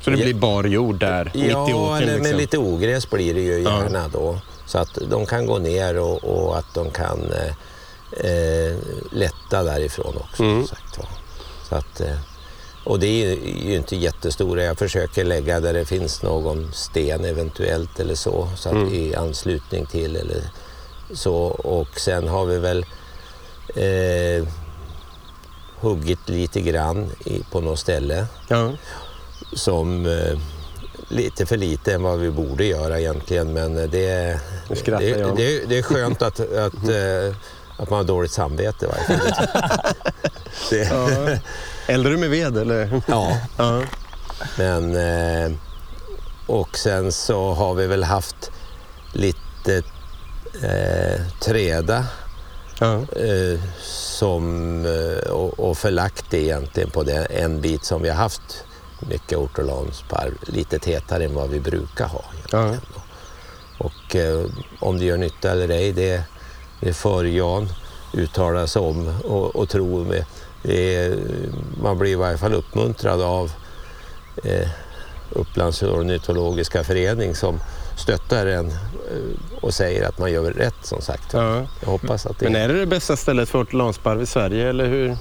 [0.00, 0.24] Så det Ja.
[0.24, 2.06] blir bar jord där, mitt i Ja, åkern?
[2.06, 2.36] med liksom.
[2.38, 3.82] lite ogräs blir det ju Ja.
[3.82, 4.38] gärna då.
[4.66, 8.76] Så att de kan gå ner och, och att de kan eh, eh,
[9.12, 10.42] lätta därifrån också.
[10.42, 10.66] Mm.
[10.66, 10.98] Sagt,
[11.68, 12.16] så att, eh,
[12.84, 13.36] och det är
[13.66, 14.62] ju inte jättestora.
[14.62, 18.94] Jag försöker lägga där det finns någon sten eventuellt eller så, så att Mm.
[18.94, 20.42] i anslutning till eller
[21.14, 21.34] så.
[21.44, 22.84] Och sen har vi väl
[23.76, 24.48] eh,
[25.80, 28.72] huggit lite grann i, på något ställe Ja.
[29.52, 30.38] Som eh,
[31.08, 33.52] lite för lite än vad vi borde göra egentligen.
[33.52, 37.34] Men eh, det, det, det, det är skönt att, att, eh,
[37.78, 39.34] att man har dåligt samvete i varje fall.
[40.72, 41.08] Ja.
[41.86, 43.02] Eldar du med ved eller?
[43.06, 43.82] ja, Ja.
[44.58, 45.52] men eh,
[46.46, 48.50] och sen så har vi väl haft
[49.12, 49.82] lite
[51.40, 52.04] träda
[52.78, 53.00] Ja.
[53.82, 54.84] som,
[55.30, 58.64] och, och förlagt det egentligen på det, en bit som vi har haft
[59.08, 62.24] mycket ortolansparv, lite tätare än vad vi brukar ha.
[62.52, 62.74] Ja.
[63.78, 64.44] Och eh,
[64.78, 66.22] om det gör nytta eller ej, det,
[66.80, 67.68] det får Jan
[68.12, 70.24] uttala sig om och, och tro med.
[70.62, 71.18] Det är,
[71.82, 73.52] man blir i varje fall uppmuntrad av
[74.44, 74.68] eh,
[75.32, 77.60] Upplands ornitologiska förening som
[77.96, 81.32] stöttar en eh, och säger att man gör rätt som sagt.
[81.32, 81.66] Ja.
[81.80, 84.86] Jag hoppas att det Men är det det bästa stället för ortolansparv i Sverige eller
[84.86, 85.16] hur?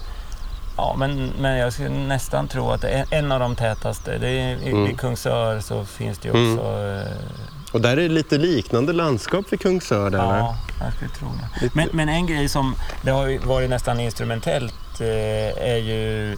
[0.79, 4.17] Ja, men, men jag skulle nästan tro att det är en av de tätaste.
[4.17, 4.87] Det är, i, Mm.
[4.91, 6.65] I Kungsör så finns det ju också...
[6.65, 10.17] eh, Och där är det lite liknande landskap vid Kungsör där?
[10.17, 11.27] Ja, jag skulle tro
[11.61, 11.69] det.
[11.73, 16.37] Men, men en grej som det har varit nästan instrumentellt eh, är ju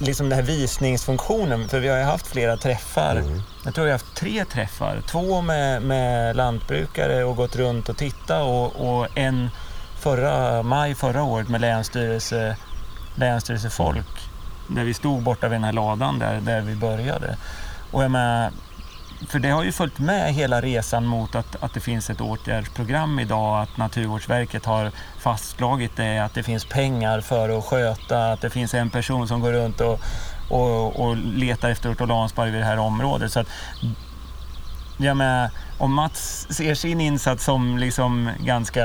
[0.00, 1.68] liksom den här visningsfunktionen.
[1.68, 3.16] För vi har ju haft flera träffar.
[3.16, 3.42] Mm.
[3.64, 5.02] Jag tror vi har haft tre träffar.
[5.10, 9.50] Två med, med lantbrukare och gått runt och tittat och, och en
[10.00, 12.56] förra maj förra året med länsstyrelse,
[13.18, 14.06] länsstyrelsefolk.
[14.68, 17.36] Där vi stod borta vid den här ladan där, där vi började.
[17.90, 18.50] Och jag menar,
[19.28, 23.18] för det har ju följt med hela resan mot att, att det finns ett åtgärdsprogram
[23.18, 28.50] idag, att Naturvårdsverket har fastslagit det, att det finns pengar för att sköta, att det
[28.50, 30.00] finns en person som går runt och,
[30.50, 33.32] och, och letar efter ortolansparv i det här området.
[33.32, 33.48] Så att,
[34.98, 38.84] jag menar, om Mats ser sin insats som liksom ganska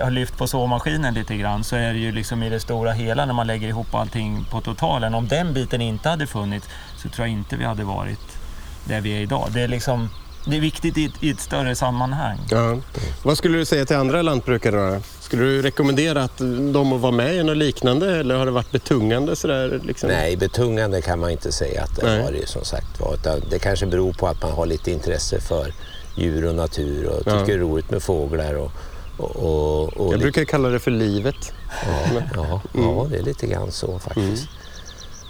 [0.00, 3.26] har lyft på såmaskinen lite grann så är det ju liksom i det stora hela
[3.26, 5.14] när man lägger ihop allting på totalen.
[5.14, 8.38] Om den biten inte hade funnits så tror jag inte vi hade varit
[8.84, 9.48] där vi är idag.
[9.52, 10.10] Det är, liksom,
[10.46, 12.38] det är viktigt i ett, i ett större sammanhang.
[12.50, 12.78] Ja.
[13.22, 15.00] Vad skulle du säga till andra lantbrukare då?
[15.20, 16.38] Skulle du rekommendera att
[16.72, 19.80] de att vara med i något liknande eller har det varit betungande sådär?
[19.84, 20.08] Liksom?
[20.08, 22.22] Nej, betungande kan man inte säga att det Nej.
[22.22, 23.18] har det som sagt var.
[23.50, 25.72] Det kanske beror på att man har lite intresse för
[26.16, 27.40] djur och natur och Ja.
[27.40, 28.54] tycker det är roligt med fåglar.
[28.54, 28.70] Och,
[29.16, 31.52] och, och, och Jag brukar kalla det för livet.
[31.86, 34.48] ja, ja, ja, det är lite grann så faktiskt.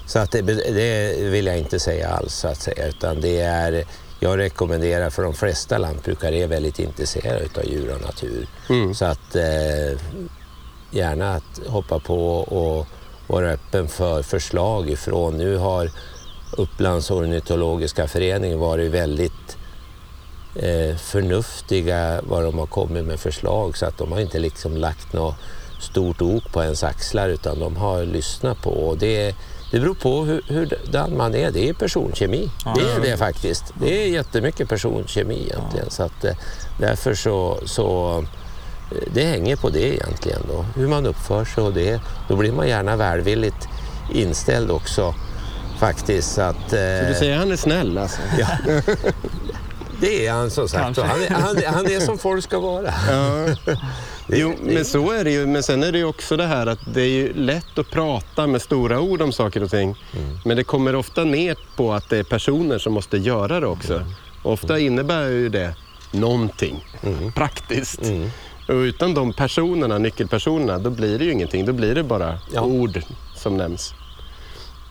[0.07, 2.87] Så att det, det vill jag inte säga alls så att säga.
[2.89, 3.85] Utan det är,
[4.25, 8.47] jag rekommenderar för de flesta lantbrukare är väldigt intresserade av djur och natur.
[8.70, 8.95] Mm.
[8.95, 10.01] Så att eh,
[10.91, 12.87] gärna att hoppa på och
[13.27, 15.39] vara öppen för förslag ifrån.
[15.39, 15.91] Nu har
[16.57, 19.57] Upplands ornitologiska förening varit väldigt
[20.55, 25.12] eh, förnuftiga vad de har kommit med förslag så att de har inte liksom lagt
[25.12, 25.35] något
[25.81, 29.35] stort ok på ens axlar utan de har lyssnat på och det,
[29.75, 31.51] Det beror på hur, hur man är.
[31.51, 32.51] Det är personkemi.
[32.64, 32.75] Ja.
[32.79, 33.64] Det är det faktiskt.
[33.81, 35.91] Det är jättemycket personkemi egentligen.
[35.91, 36.35] Så att, eh,
[36.79, 38.18] därför så, så
[38.91, 40.41] eh, det hänger på det egentligen.
[40.49, 40.64] Då.
[40.77, 42.01] Hur man uppför sig och det.
[42.29, 43.68] Då blir man gärna välvilligt
[44.12, 45.14] inställd också
[45.79, 46.35] faktiskt.
[46.35, 48.20] Så att, Så du eh, säger han är snäll alltså?
[48.39, 48.49] ja.
[50.01, 50.99] Det är han som sagt.
[50.99, 52.95] Han är, han, han är som folk ska vara.
[53.11, 53.47] Ja.
[54.29, 55.47] Jo, men så är det ju.
[55.47, 58.47] Men sen är det ju också det här att det är ju lätt att prata
[58.47, 59.97] med stora ord om saker och ting.
[60.16, 60.39] Mm.
[60.45, 63.95] Men det kommer ofta ner på att det är personer som måste göra det också.
[63.95, 64.09] Mm.
[64.43, 65.75] Ofta innebär ju det
[66.12, 66.85] någonting
[67.35, 68.03] praktiskt.
[68.03, 68.31] Mm.
[68.68, 71.66] Och utan de personerna, nyckelpersonerna, då blir det ju ingenting.
[71.66, 72.61] Då blir det bara Ja.
[72.62, 73.01] ord
[73.37, 73.95] som nämns.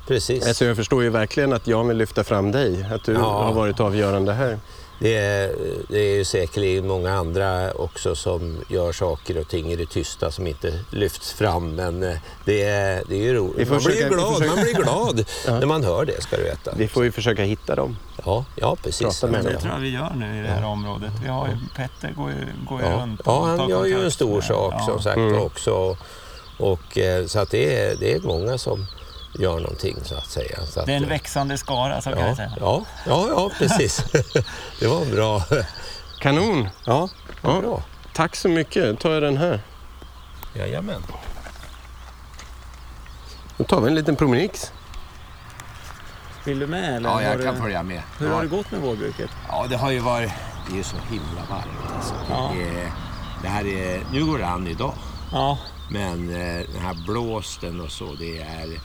[0.08, 0.48] Precis.
[0.48, 2.86] Alltså jag förstår ju verkligen att jag vill lyfta fram dig.
[2.94, 3.44] Att du Ja.
[3.44, 4.60] har varit avgörande här.
[5.04, 5.56] Det är,
[5.90, 10.32] det är ju säkerligen många andra också som gör saker och ting i det tysta
[10.32, 11.76] som inte lyfts fram.
[11.76, 13.70] Men eh, det är, det är roligt.
[13.70, 15.26] Man blir glad, försöker- man blir glad
[15.60, 16.74] när man hör det ska du veta.
[16.78, 17.98] Vi får ju försöka hitta dem.
[18.26, 19.22] Ja, ja precis.
[19.22, 21.12] Prata med Det tror jag vi gör nu i det här området.
[21.24, 22.36] Vi har ju, Petter går ju,
[22.70, 24.86] går ju Ja, runt ja och han gör ju en stor sak ja.
[24.86, 25.42] som sagt Mm.
[25.42, 25.98] också.
[26.60, 28.86] Och, eh, så att det, är, det är många som
[29.40, 30.66] gör någonting så att säga.
[30.66, 32.52] Så att, Det är en eh, växande skara så kan ja, jag säga.
[32.60, 34.04] ja, ja, ja, precis.
[34.80, 35.42] det var bra.
[36.20, 36.68] Kanon!
[36.86, 37.10] Ja,
[37.42, 37.62] Ja.
[37.62, 37.84] bra.
[38.14, 38.84] Tack så mycket.
[38.90, 39.60] Då tar jag den här.
[40.54, 41.02] Jajamän.
[43.58, 44.72] Då tar vi en liten promenix.
[46.46, 47.10] Vill du med eller?
[47.10, 48.02] Ja, jag du- kan följa med.
[48.20, 48.34] Hur Ja.
[48.36, 49.30] har det gått med vårbruket?
[49.50, 50.32] Ja, det har ju varit...
[50.68, 52.14] Det är ju så himla varmt alltså.
[52.30, 52.52] Ja.
[52.56, 52.92] Det,
[53.42, 54.04] det här är...
[54.12, 54.94] Nu går det an idag.
[55.32, 55.58] Ja,
[55.92, 58.80] Men eh, den här blåsten och så, det är...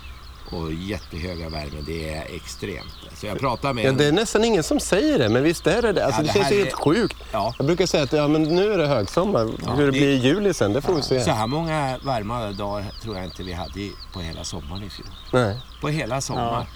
[0.50, 2.92] Och jättehöga värmen, det är extremt.
[3.16, 5.66] Så jag pratar med Ja, en- det är nästan ingen som säger det, men visst
[5.66, 6.04] är det det.
[6.06, 7.16] Alltså, Ja, det, det känns här ju är- helt sjukt.
[7.32, 7.54] Ja.
[7.58, 9.48] Jag brukar säga att ja, men nu är det högsommar.
[9.64, 11.20] Ja, Hur det det- blir i juli sen, det får vi se.
[11.20, 15.06] Så här många varma dagar tror jag inte vi hade på hela sommaren i fjol.
[15.32, 15.56] Nej.
[15.80, 16.66] På hela sommaren.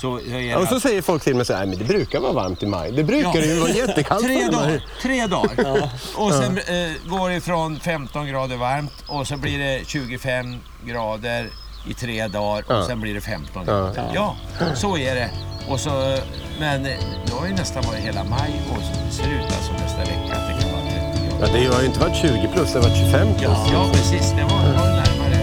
[0.00, 2.32] Så, jag Och så säger folk till mig så här, "Nej, men det brukar vara
[2.32, 2.92] varmt i maj.
[2.92, 4.84] Det brukar ju vara jättekallt Tre dagar.
[5.02, 5.90] Tre dagar.
[6.16, 10.56] Och sen eh, går det från 15 grader varmt och så blir det 25
[10.86, 11.50] grader
[11.86, 12.84] i tre dagar och Ja.
[12.86, 14.10] sen blir det 15 grader.
[14.14, 14.36] Ja,
[14.74, 15.30] så är det.
[15.68, 16.16] Och så,
[16.60, 16.96] men det
[17.40, 20.62] har ju nästan varit hela maj och det ser ut alltså nästa vecka att det
[20.62, 21.00] kan vara 30
[21.30, 21.60] Ja, grader.
[21.60, 23.42] det har ju inte varit 20 plus, det har varit 25 plus.
[23.42, 24.30] Ja, ja precis.
[24.36, 25.37] Det var, var närmare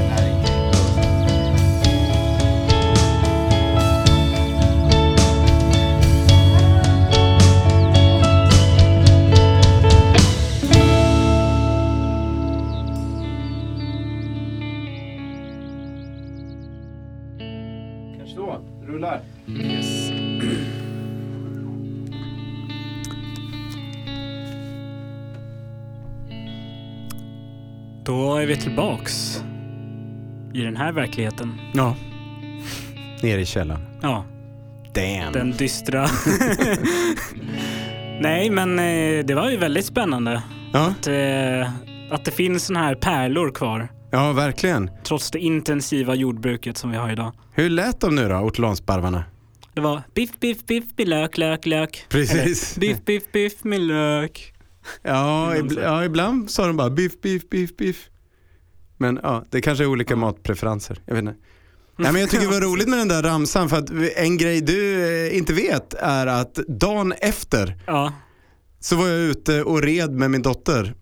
[28.69, 29.43] tillbaks
[30.53, 31.53] i den här verkligheten.
[31.73, 31.95] Ja.
[33.23, 33.81] Nere i källaren.
[34.01, 34.25] Ja,
[34.93, 35.33] Damn.
[35.33, 36.01] den dystra.
[38.21, 40.43] Nej, men eh, det var ju väldigt spännande
[40.73, 41.71] Ja, att, eh,
[42.13, 43.87] att det finns såna här pärlor kvar.
[44.11, 44.89] ja, verkligen.
[45.03, 47.33] Trots det intensiva jordbruket som vi har idag.
[47.53, 49.23] Hur lät de nu då, ortolansparvarna?
[49.73, 52.05] Det var biff, biff, biff med lök, lök, lök.
[52.09, 52.77] Precis.
[52.77, 54.53] Eller, biff, biff, biff med lök.
[55.03, 57.97] Ja, ibl- ja, ibland sa de bara biff, biff, biff, biff.
[58.97, 61.01] Men ja, det kanske är olika matpreferenser.
[61.05, 61.35] Jag vet inte.
[61.97, 64.61] Nej, men jag tycker det var roligt med den där ramsan för att en grej
[64.61, 68.13] du eh, inte vet är att dagen efter Ja,
[68.79, 70.93] så var jag ute och red med min dotter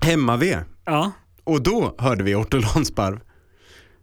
[0.00, 1.12] hemma vid ja.
[1.44, 3.20] och då hörde vi ortolansparv.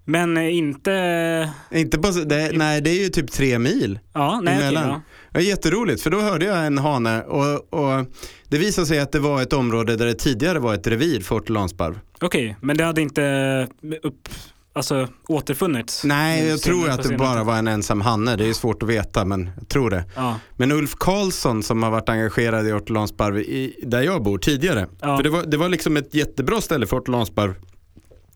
[0.05, 1.53] Men eh, inte...
[1.71, 4.67] Inte på, det, nej, det är ju typ tre mil Ja, nej okej.
[4.67, 4.89] emellan.
[4.89, 5.01] ja.
[5.31, 8.05] Det var jätteroligt för då hörde jag en hane och, och
[8.51, 11.35] det visade sig att det var ett område där det tidigare var ett revir för
[11.35, 11.99] ortolansparv.
[12.21, 13.67] Okej, men det hade inte
[14.03, 14.29] upp,
[14.73, 16.03] alltså, återfunnits?
[16.03, 18.35] Nej, jag tror att det bara var en ensam hanne.
[18.35, 20.03] Det är svårt att veta, men jag tror det.
[20.15, 24.87] Ja, Men Ulf Karlsson som har varit engagerad i ortolansparv i, där jag bor tidigare.
[25.01, 25.17] Ja.
[25.17, 27.53] För det var, det var liksom ett jättebra ställe för ortolansparv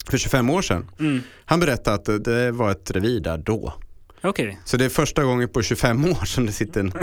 [0.09, 0.86] för 25 år sedan.
[0.99, 1.22] mm.
[1.45, 3.74] Han berättade att det- det var ett revir där då.
[4.30, 4.59] Okej.
[4.65, 6.93] Så det är första gången på 25 år som det sitter en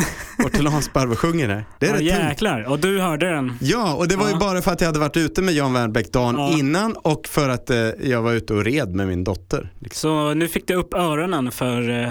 [0.47, 1.65] ortolansparv och sjunger där.
[1.79, 2.31] Det är Ja, rätt tungt.
[2.31, 2.63] jäklar.
[2.63, 3.53] Och du hörde den?
[3.61, 4.39] Ja, och det var ju Ja.
[4.39, 6.59] bara för att jag hade varit ute med Jan Wernbäck dagen Ja.
[6.59, 9.73] innan och för att eh, jag var ute och red med min dotter.
[9.79, 10.01] Liksom.
[10.11, 12.09] Så nu fick du upp öronen för uh,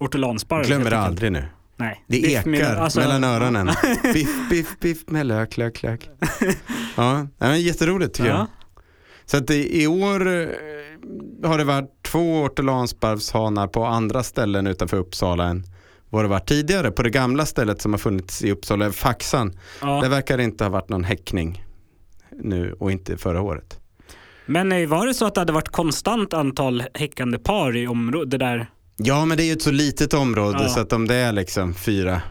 [0.00, 0.66] ortolansparv?
[0.66, 1.44] Glömmer det aldrig nu.
[1.76, 2.04] Nej.
[2.08, 3.70] Det Biff med- ekar alltså- mellan öronen.
[4.02, 6.08] biff, biff, biff med lök, lök, lök.
[6.96, 8.36] Ja, nej, men jätteroligt tycker Ja.
[8.36, 8.46] jag.
[9.32, 10.48] Så att i, i år eh,
[11.48, 15.64] har det varit två ortolansparvshanar på andra ställen utanför Uppsala än
[16.10, 16.90] vad det var tidigare.
[16.90, 20.00] På det gamla stället som har funnits i Uppsala, Faxan, Ja.
[20.00, 21.64] där verkar det inte ha varit någon häckning
[22.42, 23.78] nu och inte förra året.
[24.46, 28.30] Men eh, var det så att det hade varit konstant antal häckande par i området?
[28.30, 28.66] Det där?
[28.96, 30.68] Ja, men det är ju ett så litet område Ja.
[30.68, 32.22] så att om det är liksom fyra,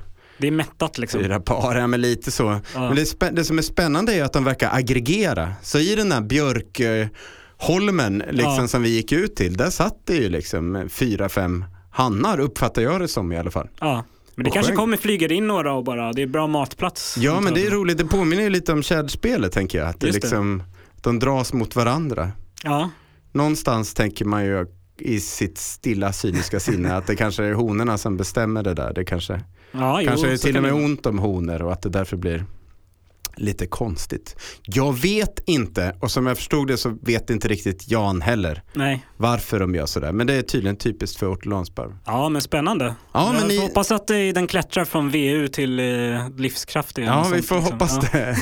[0.41, 1.21] Det är mättat liksom.
[1.21, 2.59] fyra par, ja men lite så.
[2.73, 2.79] Ja.
[2.79, 5.53] Men det, det som är spännande är att de verkar aggregera.
[5.61, 8.67] Så i den här björkholmen liksom, Ja.
[8.67, 13.01] som vi gick ut till, där satt det ju liksom fyra, fem hannar uppfattar jag
[13.01, 13.67] det som i alla fall.
[13.79, 14.05] Ja.
[14.35, 14.77] Men det Och kanske sjöng.
[14.77, 17.17] kommer flyger in några och bara, det är bra matplats.
[17.17, 19.87] Ja men det är roligt, det påminner ju lite om tjäderspelet tänker jag.
[19.87, 20.27] Att det Just det.
[20.27, 20.63] liksom,
[21.01, 22.31] de dras mot varandra.
[22.63, 22.89] Ja,
[23.33, 24.65] Någonstans tänker man ju
[25.01, 28.93] i sitt stilla cyniska sinne att det kanske är honorna som bestämmer det där.
[28.93, 29.41] Det kanske,
[29.71, 31.89] ja kanske är jo, det så till och med ont om honor och att det
[31.89, 32.45] därför blir
[33.35, 34.35] lite konstigt.
[34.63, 39.05] Jag vet inte, och som jag förstod det så vet inte riktigt Jan heller Nej.
[39.17, 40.11] varför de gör sådär.
[40.11, 41.97] Men det är tydligen typiskt för ortolansbarv.
[42.05, 42.95] Ja, men spännande.
[43.13, 45.85] Ja, jag men ni- hoppas att den klättrar från VU till eh,
[46.37, 47.13] livskraft igen.
[47.13, 47.73] Ja, och vi får liksom.
[47.73, 48.09] hoppas ja.
[48.11, 48.37] det.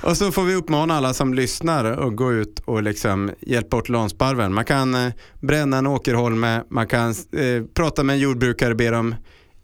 [0.08, 4.54] Och så får vi uppmana alla som lyssnar att gå ut och liksom hjälpa ortolansbarven.
[4.54, 9.14] Man kan eh, bränna en åkerholme, man kan eh, prata med en jordbrukare, be dem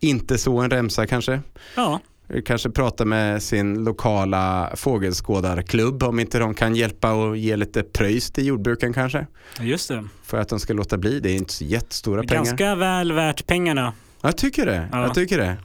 [0.01, 1.41] inte så en remsa kanske.
[1.77, 2.01] Ja,
[2.41, 8.31] Kanske prata med sin lokala fågelskådarklubb om inte de kan hjälpa och ge lite pröjs
[8.31, 9.27] till jordbruken kanske.
[9.61, 10.05] just det.
[10.23, 11.21] För att de ska låta bli.
[11.21, 12.35] Det är inte så jättestora pengar.
[12.45, 13.93] Ganska väl värt pengarna.
[14.23, 14.89] Jag tycker det.
[14.93, 15.03] Ja.
[15.03, 15.57] Jag tycker det.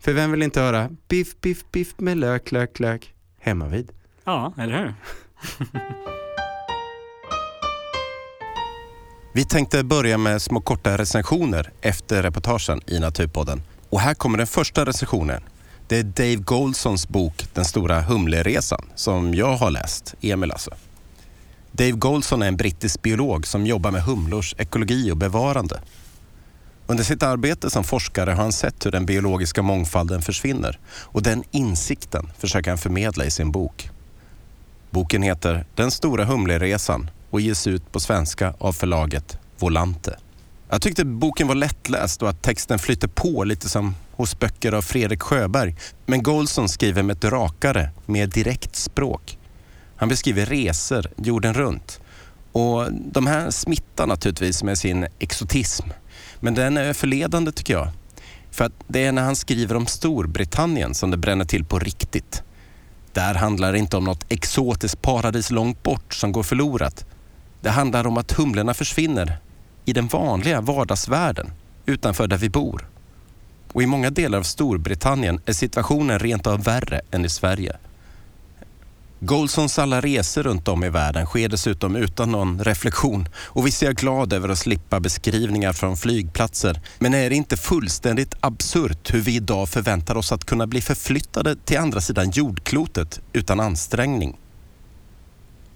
[0.00, 3.90] För vem vill inte höra biff, biff, biff med lök, lök, lök hemma vid?
[4.24, 4.94] Ja, eller hur?
[9.34, 13.62] Vi tänkte börja med små korta recensioner efter reportagen i Naturpodden.
[13.90, 15.42] Och här kommer den första recensionen.
[15.92, 20.70] Det är Dave Goldsons bok Den stora humleresan som jag har läst, Emil alltså.
[21.72, 25.80] Dave Goldson är en brittisk biolog som jobbar med humlors ekologi och bevarande.
[26.86, 31.44] Under sitt arbete som forskare har han sett hur den biologiska mångfalden försvinner och den
[31.50, 33.90] insikten försöker han förmedla i sin bok.
[34.90, 40.18] Boken heter Den stora humleresan och ges ut på svenska av förlaget Volante.
[40.68, 44.82] Jag tyckte boken var lättläst och att texten flyter på lite som hos böcker av
[44.82, 45.76] Fredrik Sjöberg.
[46.06, 49.38] Men Golson skriver med ett rakare, mer direkt språk.
[49.96, 52.00] Han beskriver resor jorden runt.
[52.52, 55.88] Och de här smittar naturligtvis med sin exotism.
[56.40, 57.88] Men den är förledande tycker jag.
[58.50, 62.42] För att det är när han skriver om Storbritannien som det bränner till på riktigt.
[63.12, 67.06] Där handlar det inte om något exotiskt paradis långt bort som går förlorat.
[67.60, 69.36] Det handlar om att humlorna försvinner
[69.84, 71.50] i den vanliga vardagsvärlden
[71.86, 72.91] utanför där vi bor.
[73.72, 77.76] Och i många delar av Storbritannien är situationen rent av värre än i Sverige.
[79.24, 83.86] Goldsons alla resor runt om i världen sker dessutom utan någon reflektion och visst är
[83.86, 86.80] jag glad över att slippa beskrivningar från flygplatser.
[86.98, 91.56] Men är det inte fullständigt absurt hur vi idag förväntar oss att kunna bli förflyttade
[91.56, 94.36] till andra sidan jordklotet utan ansträngning?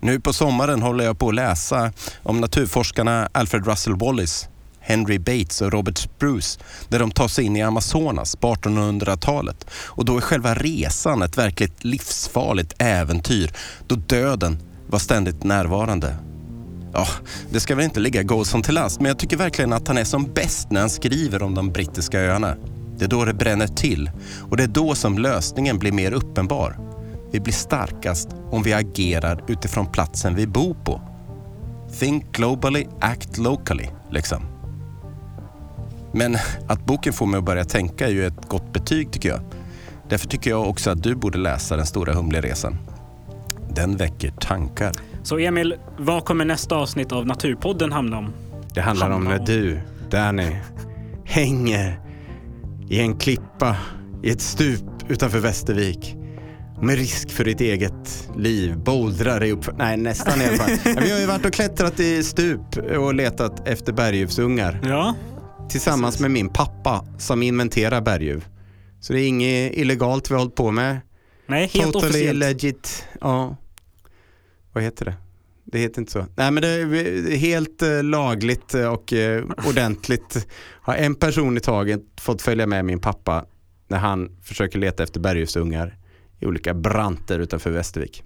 [0.01, 1.93] Nu på sommaren håller jag på att läsa
[2.23, 4.49] om naturforskarna Alfred Russel Wallace,
[4.87, 9.67] Henry Bates och Robert Spruce där de tar sig in i Amazonas på 1800-talet.
[9.71, 13.53] Och då är själva resan ett verkligt livsfarligt äventyr
[13.87, 16.17] då döden var ständigt närvarande.
[16.93, 17.07] Ja,
[17.51, 20.05] det ska väl inte ligga Golson till last, men jag tycker verkligen att han är
[20.05, 22.57] som bäst när han skriver om de brittiska öarna.
[22.99, 24.11] Det är då det bränner till
[24.51, 26.79] och det är då som lösningen blir mer uppenbar.
[27.33, 31.01] Vi blir starkast om vi agerar utifrån platsen vi bor på.
[31.99, 34.56] Think globally, act locally, liksom.
[36.17, 36.37] Men
[36.67, 39.41] att boken får mig att börja tänka är ju ett gott betyg tycker jag.
[40.09, 42.77] Därför tycker jag också att du borde läsa Den stora humleresan.
[43.75, 44.93] Den väcker tankar.
[45.23, 48.33] Så Emil, vad kommer nästa avsnitt av Naturpodden handla om?
[48.75, 50.57] Det handlar om när du, Danny,
[51.25, 52.01] hänger
[52.89, 53.77] i en klippa
[54.23, 56.17] i ett stup utanför Västervik.
[56.81, 59.79] Med risk för ditt eget liv, bouldrar dig upp.
[59.79, 60.95] Nej, nästan i alla fall.
[61.03, 64.81] Vi har ju varit och klättrat i stup och letat efter berguvsungar.
[64.85, 65.15] Ja,
[65.69, 68.47] Tillsammans med min pappa som inventerar berguv.
[69.01, 71.01] Så det är inget illegalt vi har hållit på med.
[71.47, 72.39] nej, helt totally officiellt.
[72.39, 73.07] legit.
[73.21, 73.57] Ja.
[74.73, 75.15] Vad heter det?
[75.65, 76.27] Det heter inte så.
[76.37, 80.47] Nej men det är helt eh, lagligt och eh, ordentligt.
[80.81, 83.45] Har en person i taget fått följa med min pappa
[83.89, 85.97] när han försöker leta efter berguvsungar
[86.41, 88.23] i olika branter utanför Västervik.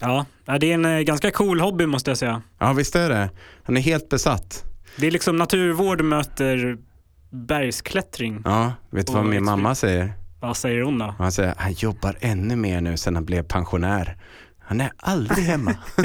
[0.00, 2.42] Ja, det är en eh, ganska cool hobby måste jag säga.
[2.58, 3.30] Ja visst är det.
[3.62, 4.64] Han är helt besatt.
[5.00, 6.78] Det är liksom naturvård möter
[7.30, 8.42] bergsklättring.
[8.44, 10.12] Ja, vet du vad min mamma säger?
[10.40, 11.14] Vad säger hon då?
[11.18, 14.16] Han säger han jobbar ännu mer nu sedan han blev pensionär.
[14.58, 15.74] Han är aldrig hemma.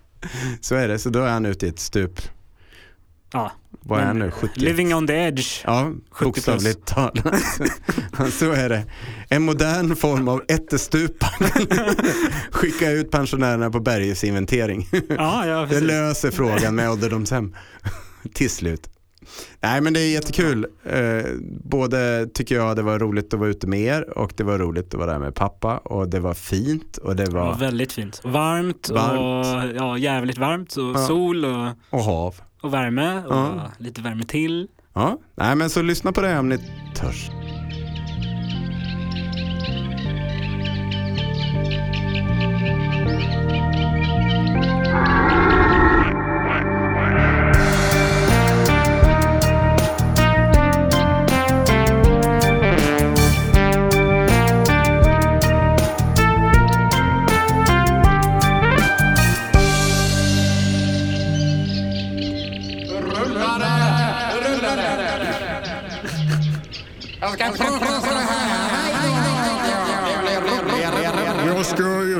[0.60, 2.20] så är det, så då är han ute i ett stup.
[3.32, 4.30] Ja, Vad är han nu?
[4.30, 4.60] 70?
[4.60, 5.62] living on the edge.
[5.64, 7.24] Ja, 70 bokstavligt talat.
[8.32, 8.84] så är det.
[9.28, 11.26] En modern form av ättestupa.
[12.50, 14.88] Skicka ut pensionärerna på bergsinventering.
[15.08, 17.54] Ja, ja Det löser frågan med ålderdomshem.
[18.34, 18.88] Till slut.
[19.60, 20.66] Nej men det är jättekul.
[20.84, 21.24] Eh,
[21.64, 24.94] både tycker jag det var roligt att vara ute med er och det var roligt
[24.94, 28.20] att vara där med pappa och det var fint och det var var väldigt fint.
[28.24, 29.18] Varmt, Varmt.
[29.20, 31.06] och ja, jävligt varmt och Ja.
[31.06, 32.34] sol och, och hav.
[32.62, 33.70] Och värme och Ja.
[33.78, 34.68] lite värme till.
[34.94, 36.58] Ja, nej men så lyssna på det om ni
[36.94, 37.30] törs.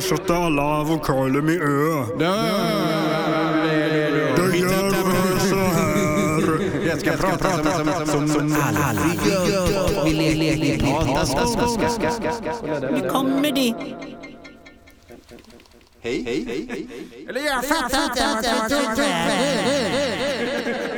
[0.03, 2.05] Ersätta alla vokaler med ö.
[4.37, 6.87] Då gör vi så här.
[6.89, 10.05] Jag ska prata som, som, som, aldrig gör.
[10.05, 10.87] Vi leker
[12.93, 13.75] Nu kommer det.
[16.01, 16.87] Hej, hej, hej, hej.
[17.47, 18.23] Jag fattar inte
[18.59, 20.92] vart det vägen.